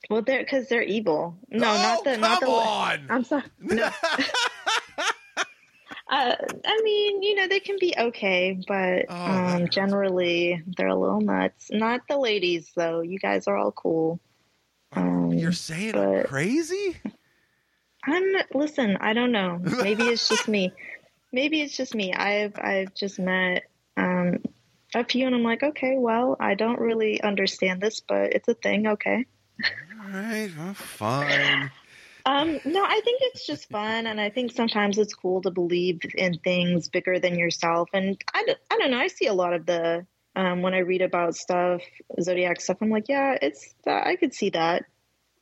[0.09, 1.37] Well, they're because they're evil.
[1.51, 2.11] No, oh, not the.
[2.13, 2.47] Come not the.
[2.47, 3.07] On.
[3.11, 3.43] I'm sorry.
[3.59, 3.91] No.
[6.09, 10.95] Uh, I mean, you know, they can be okay, but oh, um, generally they're a
[10.95, 11.69] little nuts.
[11.73, 13.01] Not the ladies, though.
[13.01, 14.21] You guys are all cool.
[14.93, 16.21] Um, You're saying but...
[16.21, 16.97] I'm crazy?
[18.05, 18.97] I'm listen.
[19.01, 19.59] I don't know.
[19.83, 20.73] Maybe it's just me.
[21.33, 22.13] Maybe it's just me.
[22.13, 23.65] I've I've just met
[23.97, 24.45] um,
[24.95, 28.55] a few, and I'm like, okay, well, I don't really understand this, but it's a
[28.55, 28.87] thing.
[28.87, 29.27] Okay.
[30.01, 31.73] All right, well, fine.
[32.27, 36.01] Um, no, I think it's just fun, and I think sometimes it's cool to believe
[36.17, 37.89] in things bigger than yourself.
[37.93, 38.99] And I, I don't know.
[38.99, 40.05] I see a lot of the
[40.35, 41.83] um, when I read about stuff,
[42.21, 42.79] zodiac stuff.
[42.81, 44.87] I'm like, yeah, it's I could see that.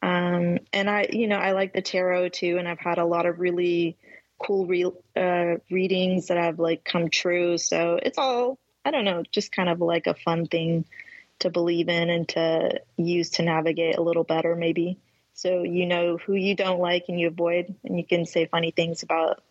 [0.02, 3.24] Um, and I, you know, I like the tarot too, and I've had a lot
[3.24, 3.96] of really
[4.38, 7.56] cool re- uh, readings that have like come true.
[7.56, 10.84] So it's all, I don't know, just kind of like a fun thing
[11.38, 14.98] to believe in and to use to navigate a little better, maybe.
[15.34, 18.70] So you know who you don't like and you avoid, and you can say funny
[18.70, 19.42] things about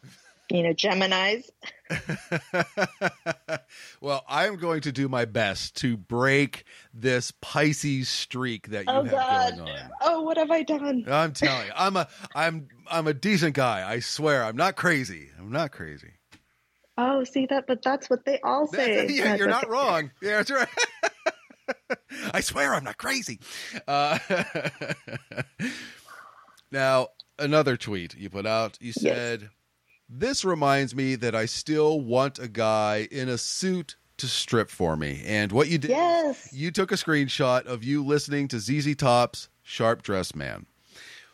[0.49, 1.49] you know, Geminis.
[4.01, 9.03] well, I'm going to do my best to break this Pisces streak that you oh,
[9.03, 9.57] have God.
[9.57, 9.89] going on.
[10.01, 11.05] Oh, what have I done?
[11.09, 13.89] I'm telling you, I'm a I'm I'm a decent guy.
[13.89, 15.29] I swear, I'm not crazy.
[15.39, 16.11] I'm not crazy.
[16.97, 19.07] Oh, see that, but that's what they all say.
[19.09, 20.11] yeah, you're not wrong.
[20.21, 20.67] Yeah, that's right.
[22.33, 23.39] I swear, I'm not crazy.
[23.87, 24.19] Uh,
[26.71, 27.07] now,
[27.39, 28.77] another tweet you put out.
[28.81, 29.41] You said.
[29.41, 29.49] Yes
[30.15, 34.95] this reminds me that I still want a guy in a suit to strip for
[34.95, 35.23] me.
[35.25, 36.53] And what you did, yes.
[36.53, 40.65] you took a screenshot of you listening to ZZ Top's Sharp Dressed Man.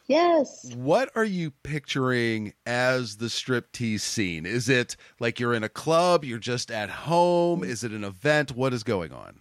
[0.08, 0.74] Yes.
[0.74, 4.46] What are you picturing as the striptease scene?
[4.46, 7.64] Is it like you're in a club, you're just at home?
[7.64, 8.56] Is it an event?
[8.56, 9.40] What is going on?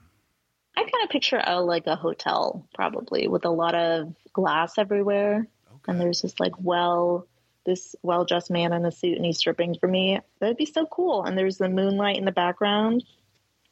[0.79, 5.49] I kind of picture a like a hotel probably with a lot of glass everywhere.
[5.69, 5.81] Okay.
[5.89, 7.27] And there's this like well
[7.67, 10.21] this well dressed man in a suit and he's stripping for me.
[10.39, 11.25] That'd be so cool.
[11.25, 13.03] And there's the moonlight in the background,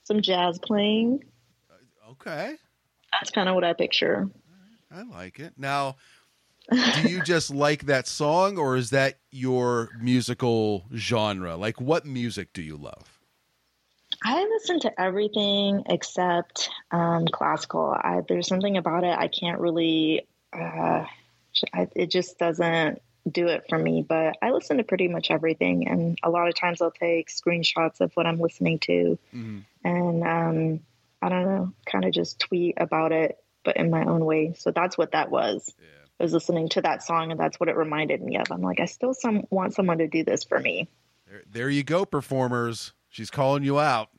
[0.03, 1.23] some jazz playing.
[1.71, 2.57] Uh, okay.
[3.13, 4.29] That's kind of what I picture.
[4.91, 5.53] I like it.
[5.57, 5.97] Now,
[6.71, 11.57] do you just like that song or is that your musical genre?
[11.57, 13.16] Like, what music do you love?
[14.23, 17.91] I listen to everything except um, classical.
[17.91, 20.27] I, there's something about it I can't really.
[20.53, 21.05] Uh,
[21.73, 23.01] I, it just doesn't
[23.31, 24.05] do it for me.
[24.07, 28.01] But I listen to pretty much everything, and a lot of times I'll take screenshots
[28.01, 29.59] of what I'm listening to, mm-hmm.
[29.85, 30.81] and um,
[31.23, 34.55] I don't know, kind of just tweet about it, but in my own way.
[34.57, 35.75] So that's what that was.
[35.79, 35.87] Yeah.
[36.19, 38.47] I was listening to that song, and that's what it reminded me of.
[38.51, 40.89] I'm like, I still some want someone to do this for me.
[41.27, 42.93] There, there you go, performers.
[43.17, 44.11] She's calling you out.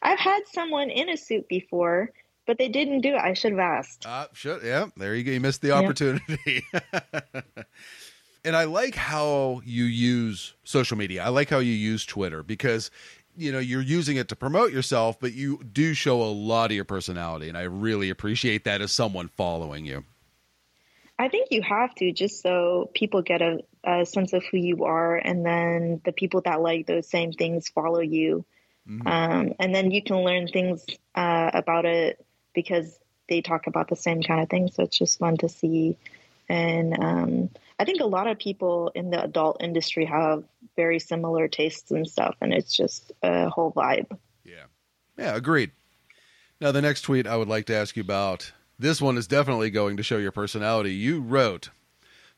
[0.00, 2.08] I've had someone in a suit before,
[2.46, 3.20] but they didn't do it.
[3.20, 4.06] I should have asked.
[4.06, 5.32] Uh, should, yeah, there you go.
[5.32, 6.64] You missed the opportunity.
[8.46, 11.22] and I like how you use social media.
[11.22, 12.90] I like how you use Twitter because
[13.36, 16.74] you know you're using it to promote yourself, but you do show a lot of
[16.74, 20.02] your personality, and I really appreciate that as someone following you.
[21.22, 24.84] I think you have to just so people get a, a sense of who you
[24.84, 28.44] are, and then the people that like those same things follow you,
[28.88, 29.06] Mhm.
[29.06, 32.98] um, and then you can learn things uh, about it because
[33.28, 34.74] they talk about the same kind of things.
[34.74, 35.96] So it's just fun to see,
[36.48, 40.42] and um, I think a lot of people in the adult industry have
[40.74, 44.10] very similar tastes and stuff, and it's just a whole vibe.
[44.44, 44.66] Yeah.
[45.16, 45.70] Yeah, agreed.
[46.60, 49.70] Now, the next tweet I would like to ask you about this one is definitely
[49.70, 50.94] going to show your personality.
[50.94, 51.70] You wrote,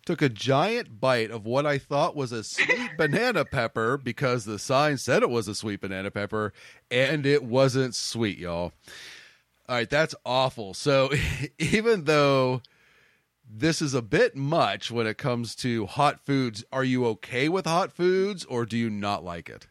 [0.06, 4.58] Took a giant bite of what I thought was a sweet banana pepper because the
[4.58, 6.52] sign said it was a sweet banana pepper,
[6.90, 8.72] and it wasn't sweet, y'all.
[9.66, 10.74] All right, that's awful.
[10.74, 11.10] So,
[11.58, 12.60] even though
[13.48, 17.64] this is a bit much when it comes to hot foods, are you okay with
[17.64, 19.68] hot foods or do you not like it?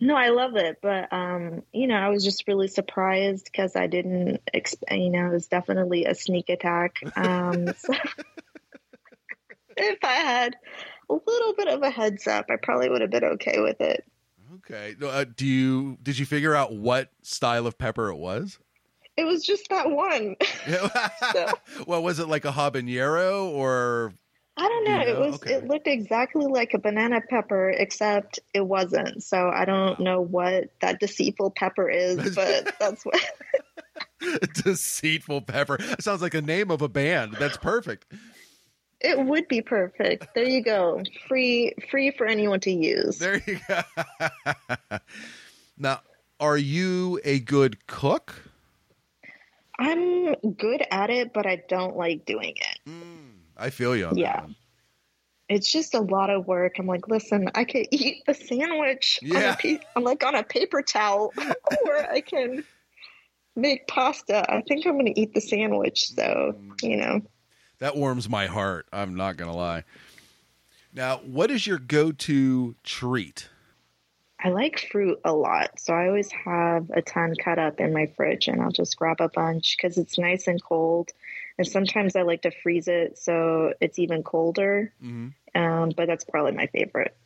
[0.00, 3.88] No, I love it, but um, you know, I was just really surprised because I
[3.88, 6.96] didn't, exp- you know, it was definitely a sneak attack.
[7.16, 7.94] Um, so
[9.76, 10.56] if I had
[11.10, 14.04] a little bit of a heads up, I probably would have been okay with it.
[14.56, 14.94] Okay.
[15.02, 18.58] Uh, do you did you figure out what style of pepper it was?
[19.16, 20.36] It was just that one.
[21.86, 24.12] well, was it like a habanero or
[24.58, 24.90] I don't know.
[24.90, 25.10] You know?
[25.12, 25.34] It was.
[25.36, 25.54] Okay.
[25.54, 29.22] It looked exactly like a banana pepper, except it wasn't.
[29.22, 33.22] So I don't know what that deceitful pepper is, but that's what.
[34.64, 35.76] deceitful pepper?
[35.78, 37.34] It sounds like a name of a band.
[37.38, 38.12] That's perfect.
[39.00, 40.34] It would be perfect.
[40.34, 41.04] There you go.
[41.28, 43.18] Free, free for anyone to use.
[43.18, 44.98] There you go.
[45.78, 46.00] now,
[46.40, 48.42] are you a good cook?
[49.78, 52.90] I'm good at it, but I don't like doing it.
[52.90, 53.27] Mm.
[53.58, 54.46] I feel you on that Yeah.
[55.48, 56.74] It's just a lot of work.
[56.78, 59.54] I'm like, listen, I could eat a sandwich on Yeah.
[59.54, 61.32] a piece, I'm like on a paper towel,
[61.86, 62.64] or I can
[63.56, 64.44] make pasta.
[64.50, 66.10] I think I'm going to eat the sandwich.
[66.10, 66.82] So, mm.
[66.82, 67.22] you know,
[67.78, 68.86] That warms my heart.
[68.92, 69.84] I'm not going to lie.
[70.92, 73.48] Now, what is your go-to treat?
[74.42, 75.80] I like fruit a lot.
[75.80, 79.20] So I always have a ton cut up in my fridge and I'll just grab
[79.20, 81.10] a bunch because it's nice and cold.
[81.58, 84.92] And sometimes I like to freeze it so it's even colder.
[85.02, 85.34] Mhm.
[85.54, 87.16] Um, but that's probably my favorite.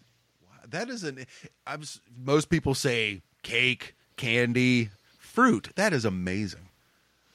[0.71, 1.27] That is an.
[1.67, 1.83] I'm,
[2.25, 5.69] most people say cake, candy, fruit.
[5.77, 6.69] That is amazing.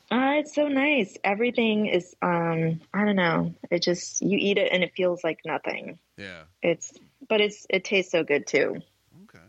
[0.10, 1.18] Uh, it's so nice.
[1.24, 3.54] Everything is, um, I don't know.
[3.70, 6.00] It just, you eat it and it feels like nothing.
[6.16, 6.44] Yeah.
[6.64, 6.94] It's,
[7.28, 8.82] but it's, it tastes so good too.
[9.26, 9.44] Okay.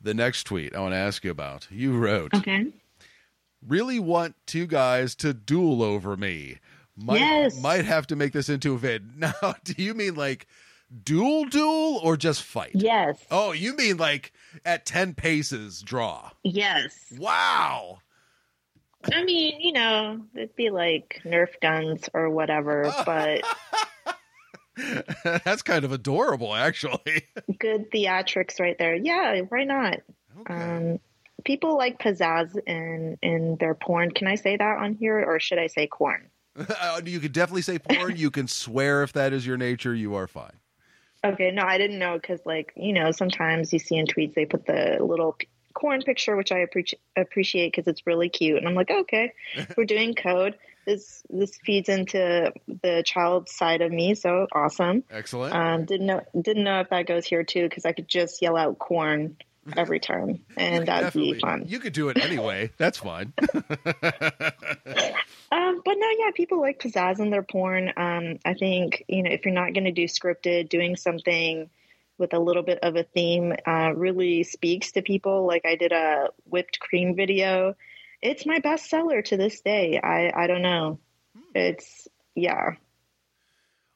[0.00, 1.66] The next tweet I want to ask you about.
[1.68, 2.66] You wrote, Okay.
[3.66, 6.58] "Really want two guys to duel over me.
[6.96, 7.60] Might, Yes.
[7.60, 9.10] Might have to make this into a vid.
[9.16, 10.46] Now, do you mean like
[11.04, 12.72] duel duel or just fight?
[12.74, 13.18] Yes.
[13.30, 14.32] Oh, you mean like
[14.64, 16.30] at 10 paces draw.
[16.42, 16.94] Yes.
[17.18, 17.98] Wow.
[19.12, 23.42] I mean, you know, it'd be like Nerf guns or whatever, but
[25.44, 27.24] That's kind of adorable, actually.
[27.58, 28.94] good theatrics right there.
[28.94, 30.00] Yeah, why not?
[30.40, 30.54] Okay.
[30.54, 31.00] Um,
[31.44, 34.10] people like pizzazz in in their porn.
[34.10, 36.30] Can I say that on here, or should I say corn?
[36.80, 38.16] Uh, you could definitely say porn.
[38.16, 39.94] You can swear if that is your nature.
[39.94, 40.58] You are fine.
[41.24, 44.46] Okay, no, I didn't know because, like, you know, sometimes you see in tweets they
[44.46, 48.66] put the little p- corn picture, which I appreci- appreciate because it's really cute, and
[48.66, 49.32] I'm like, okay,
[49.76, 50.56] we're doing code.
[50.86, 55.04] This this feeds into the child side of me, so awesome.
[55.10, 55.54] Excellent.
[55.54, 58.56] Um, didn't know didn't know if that goes here too because I could just yell
[58.56, 59.36] out corn
[59.76, 61.64] every time, and that'd be fun.
[61.66, 62.70] You could do it anyway.
[62.78, 63.32] That's fine.
[65.52, 67.92] Um, but no, yeah, people like pizzazz in their porn.
[67.96, 71.68] Um, I think you know if you're not going to do scripted, doing something
[72.18, 75.46] with a little bit of a theme uh, really speaks to people.
[75.46, 77.74] Like I did a whipped cream video.
[78.22, 79.98] It's my best seller to this day.
[80.00, 81.00] I I don't know.
[81.54, 82.06] It's
[82.36, 82.74] yeah.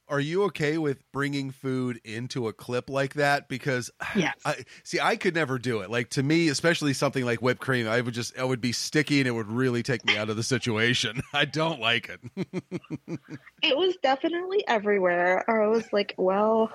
[0.09, 3.49] Are you okay with bringing food into a clip like that?
[3.49, 4.37] Because Yes.
[4.45, 5.91] I see, I could never do it.
[5.91, 9.21] Like to me, especially something like whipped cream, I would just, I would be sticky,
[9.21, 11.23] and it would really take me out of the situation.
[11.33, 12.21] I don't like it.
[13.63, 15.43] It was definitely everywhere.
[15.49, 16.71] Or I was like, well,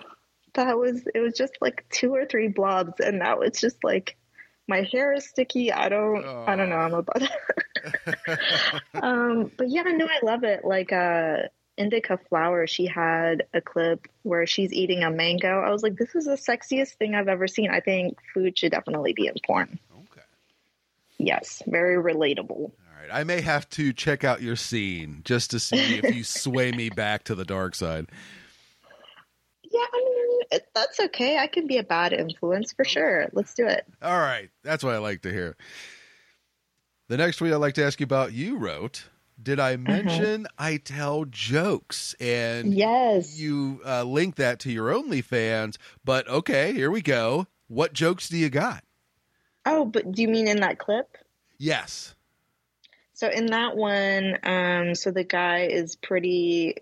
[0.56, 4.18] that was it was just like two or three blobs, and now it's just like
[4.68, 5.72] my hair is sticky.
[5.72, 6.78] I don't I don't know.
[6.78, 7.22] I'm a about
[9.04, 10.66] um, but yeah, no, I love it.
[10.66, 11.44] Like uh,
[11.80, 15.62] Indica Flower, she had a clip where she's eating a mango.
[15.62, 17.70] I was like, this is the sexiest thing I've ever seen.
[17.72, 19.80] I think food should definitely be in porn.
[20.12, 20.26] okay.
[21.18, 22.50] Yes, very relatable.
[22.50, 22.72] All
[23.02, 23.10] right.
[23.10, 26.90] I may have to check out your scene just to see if you sway me
[26.90, 28.08] back to the dark side.
[29.64, 30.04] Yeah, I
[30.52, 31.38] mean, that's okay.
[31.38, 33.30] I can be a bad influence for sure.
[33.32, 33.86] Let's do it.
[34.02, 34.50] All right.
[34.64, 35.56] That's what I like to hear.
[37.08, 39.06] The next tweet I'd like to ask you about, you wrote,
[39.42, 42.14] Did I mention I tell jokes?
[42.20, 43.40] And Yes.
[43.40, 45.78] you uh, link that to your OnlyFans.
[46.04, 47.48] But okay, here we go.
[47.68, 48.84] What jokes do you got?
[49.66, 51.18] Oh, but do you mean in that clip?
[51.58, 52.16] Yes.
[53.14, 56.76] So in that one, um, so the guy is pretty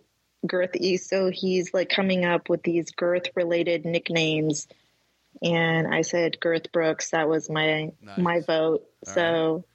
[0.45, 4.67] girthy, so he's like coming up with these girth-related nicknames,
[5.41, 7.09] and I said Girth Brooks.
[7.09, 8.17] That was my Nice.
[8.17, 8.87] my vote.
[9.07, 9.65] All so.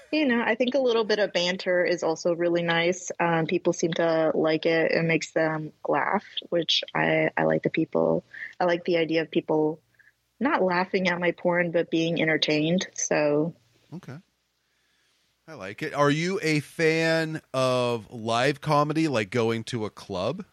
[0.12, 3.10] You know, I think a little bit of banter is also really nice.
[3.18, 4.92] Um, people seem to like it.
[4.92, 8.22] It makes them laugh, which I, I like the people.
[8.60, 9.80] I like the idea of people
[10.38, 12.88] not laughing at my porn, but being entertained.
[12.94, 13.54] So
[13.94, 14.16] Okay.
[15.48, 15.94] I like it.
[15.94, 20.44] Are you a fan of live comedy, like going to a club?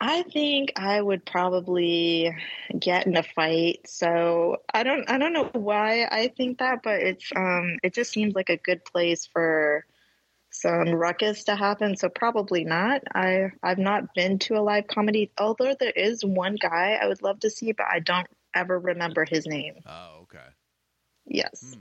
[0.00, 2.34] I think I would probably
[2.78, 3.80] get in a fight.
[3.86, 8.12] So I don't I don't know why I think that, but it's um it just
[8.12, 9.86] seems like a good place for
[10.50, 11.96] some ruckus to happen.
[11.96, 13.02] So probably not.
[13.14, 17.22] I I've not been to a live comedy, although there is one guy I would
[17.22, 19.74] love to see, but I don't ever remember his name.
[19.86, 20.46] Oh, okay.
[21.26, 21.76] Yes.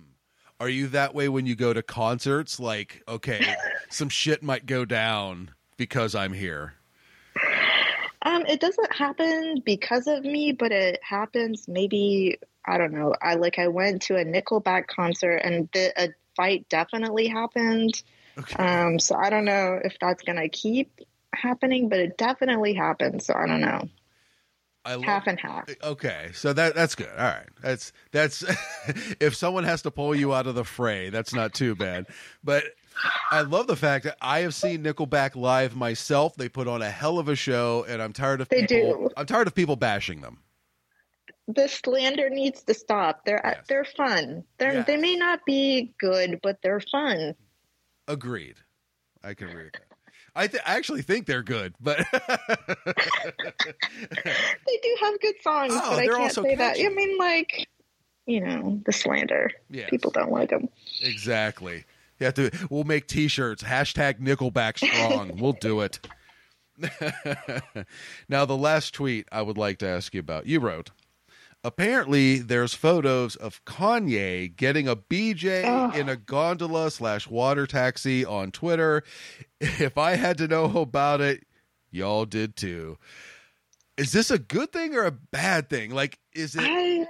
[0.60, 2.62] Are you that way when you go to concerts?
[2.62, 3.56] Like, okay,
[3.90, 6.76] some shit might go down because I'm here.
[8.26, 13.14] Um, it doesn't happen because of me, but it happens maybe I don't know.
[13.22, 18.02] I like I went to a Nickelback concert and the, a fight definitely happened.
[18.38, 18.64] Okay.
[18.64, 21.02] Um, so I don't know if that's gonna keep
[21.34, 23.22] happening, but it definitely happened.
[23.22, 23.88] So I don't know,
[24.84, 25.70] I love, half and half.
[25.84, 27.10] Okay, so that that's good.
[27.10, 28.44] All right, that's that's
[29.20, 32.08] if someone has to pull you out of the fray, that's not too bad.
[32.44, 32.64] But
[33.32, 36.36] I love the fact that I have seen Nickelback live myself.
[36.36, 39.08] They put on a hell of a show, and I'm tired of They people.
[39.08, 39.10] do.
[39.18, 40.40] I'm tired of people bashing them.
[41.48, 43.24] The slander needs to stop.
[43.26, 43.66] They're Yes.
[43.68, 44.44] they're fun.
[44.58, 44.88] They're Yes.
[44.88, 47.36] they may not be good, but they're fun.
[48.08, 48.56] Agreed.
[49.24, 49.82] I can agree with that.
[50.38, 52.00] I, th- I actually think they're good, but
[53.56, 56.76] They do have good songs, Oh, but I can't also say that.
[56.76, 56.86] catchy.
[56.88, 57.68] I mean, like
[58.26, 59.52] you know, the slander.
[59.70, 59.90] Yes.
[59.92, 60.68] People don't like them.
[61.02, 61.86] exactly.
[62.20, 62.52] You have to.
[62.70, 63.64] We'll make T-shirts.
[63.64, 65.38] Hashtag Nickelback strong.
[65.38, 66.00] we'll do it.
[68.30, 70.46] now, the last tweet I would like to ask you about.
[70.46, 70.92] You wrote.
[71.64, 75.96] Apparently, there's photos of Kanye getting a BJ Ugh.
[75.96, 79.04] in a gondola slash water taxi on Twitter.
[79.60, 81.44] If I had to know about it,
[81.90, 83.00] y'all did too.
[83.98, 85.90] Is this a good thing or a bad thing?
[85.92, 86.62] Like, is it?
[86.64, 87.08] I,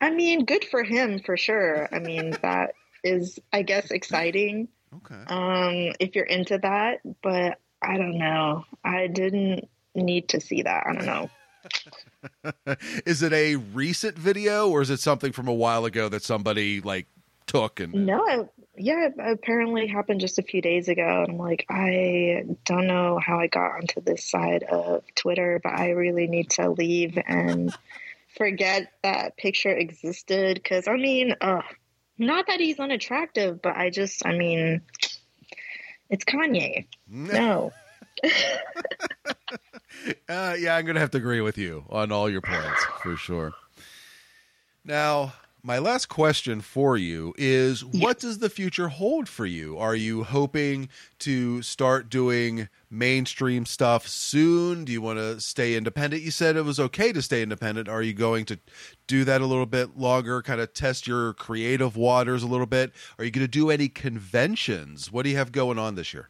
[0.00, 1.88] I mean, good for him for sure.
[1.92, 2.74] I mean, that
[3.04, 5.22] is, I guess, exciting Okay.
[5.28, 7.00] um, if you're into that.
[7.22, 8.64] But I don't know.
[8.84, 10.84] I didn't need to see that.
[10.86, 11.30] I don't know.
[13.06, 16.80] is it a recent video or is it something from a while ago that somebody
[16.80, 17.06] like
[17.46, 21.22] took and No, yeah, it apparently happened just a few days ago.
[21.22, 25.72] And I'm like, I don't know how I got onto this side of Twitter, but
[25.72, 27.74] I really need to leave and
[28.36, 30.54] forget that picture existed.
[30.54, 31.62] Because, I mean, uh,
[32.18, 34.82] not that he's unattractive, but I just, I mean,
[36.10, 36.86] it's Kanye.
[37.08, 37.72] No.
[40.28, 43.16] Uh, yeah, I'm going to have to agree with you on all your points for
[43.16, 43.52] sure.
[44.84, 45.32] Now,
[45.64, 49.78] my last question for you is what does the future hold for you?
[49.78, 50.90] Are you hoping
[51.20, 54.84] to start doing mainstream stuff soon?
[54.84, 56.22] Do you want to stay independent?
[56.22, 57.88] You said it was okay to stay independent.
[57.88, 58.58] Are you going to
[59.06, 62.92] do that a little bit longer, kind of test your creative waters a little bit?
[63.18, 65.10] Are you going to do any conventions?
[65.10, 66.28] What do you have going on this year?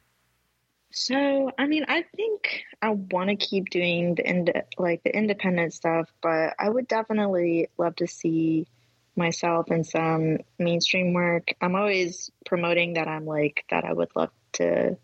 [0.93, 5.75] So, I mean, I think I want to keep doing the ind- like the independent
[5.75, 8.69] stuff, but I would definitely love to see
[9.17, 11.55] myself in some mainstream work.
[11.61, 14.97] I'm always promoting that I'm like that I would love to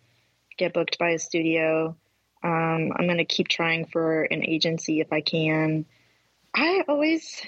[0.56, 1.96] get booked by a studio.
[2.42, 5.86] Um, I'm going to keep trying for an agency if I can.
[6.54, 7.42] I always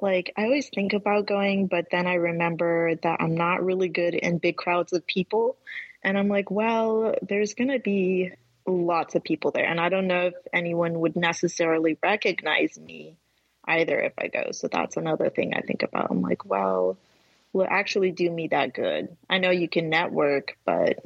[0.00, 4.14] like I always think about going, but then I remember that I'm not really good
[4.14, 5.56] in big crowds of people.
[6.02, 8.32] And I'm like, well, there's going to be
[8.66, 9.64] lots of people there.
[9.64, 13.16] And I don't know if anyone would necessarily recognize me
[13.66, 14.52] either if I go.
[14.52, 16.10] So that's another thing I think about.
[16.10, 16.96] I'm like, well,
[17.52, 19.16] will it actually do me that good?
[19.28, 21.04] I know you can network, but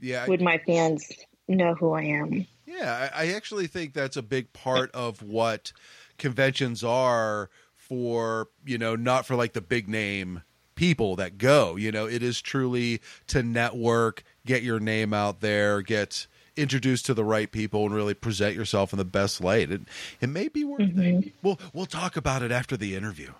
[0.00, 1.10] Yeah, would my fans
[1.48, 2.46] know who I am?
[2.66, 5.72] Yeah, I, I actually think that's a big part of what
[6.18, 10.42] conventions are for, you know, not for like the big name
[10.76, 11.76] people that go.
[11.76, 17.14] You know, it is truly to network, get your name out there, get introduced to
[17.14, 19.70] the right people and really present yourself in the best light.
[19.70, 19.82] It
[20.20, 21.00] it may be worth Mm-hmm.
[21.28, 21.32] it.
[21.42, 23.32] We'll we'll talk about it after the interview.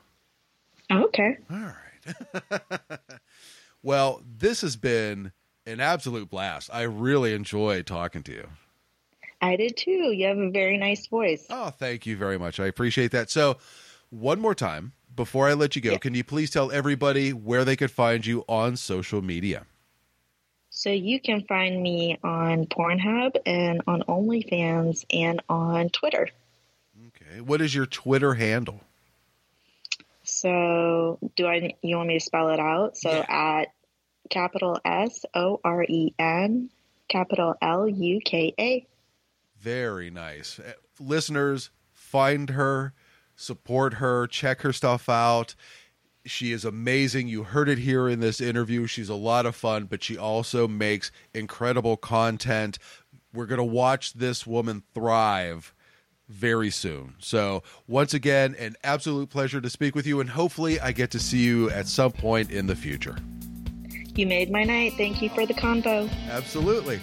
[0.91, 1.37] Okay.
[1.51, 2.61] All right.
[3.83, 5.33] well, this has been
[5.67, 6.71] an absolute blast.
[6.73, 8.49] I really enjoyed talking to you.
[9.41, 10.13] I did too.
[10.13, 11.47] You have a very nice voice.
[11.49, 12.61] Oh, thank you very much.
[12.61, 13.31] I appreciate that.
[13.31, 13.57] So,
[14.11, 15.99] one more time before I let you go, Yeah.
[15.99, 19.65] can you please tell everybody where they could find you on social media?
[20.81, 26.31] So you can find me on Pornhub and on OnlyFans and on Twitter.
[27.09, 27.43] Okay.
[27.43, 28.81] What is your Twitter handle?
[30.23, 31.75] So do I?
[31.83, 32.97] You want me to spell it out?
[32.97, 33.27] So Yeah.
[33.61, 33.75] at
[34.31, 36.71] capital S O R E N,
[37.09, 38.87] capital L U K A.
[39.59, 40.59] Very nice.
[40.59, 42.95] Uh, Listeners, find her,
[43.37, 45.55] support her, check her stuff out.
[46.27, 47.29] She is amazing.
[47.29, 48.87] You heard it here in this interview.
[48.87, 52.79] She's a lot of fun, but she also makes incredible content.
[53.33, 55.73] We're going to watch this woman thrive
[56.29, 57.15] very soon.
[57.19, 61.19] So, once again, an absolute pleasure to speak with you, and hopefully, I get to
[61.19, 63.17] see you at some point in the future.
[64.15, 64.95] You made my night.
[64.97, 66.11] Thank you for the convo.
[66.29, 67.01] Absolutely.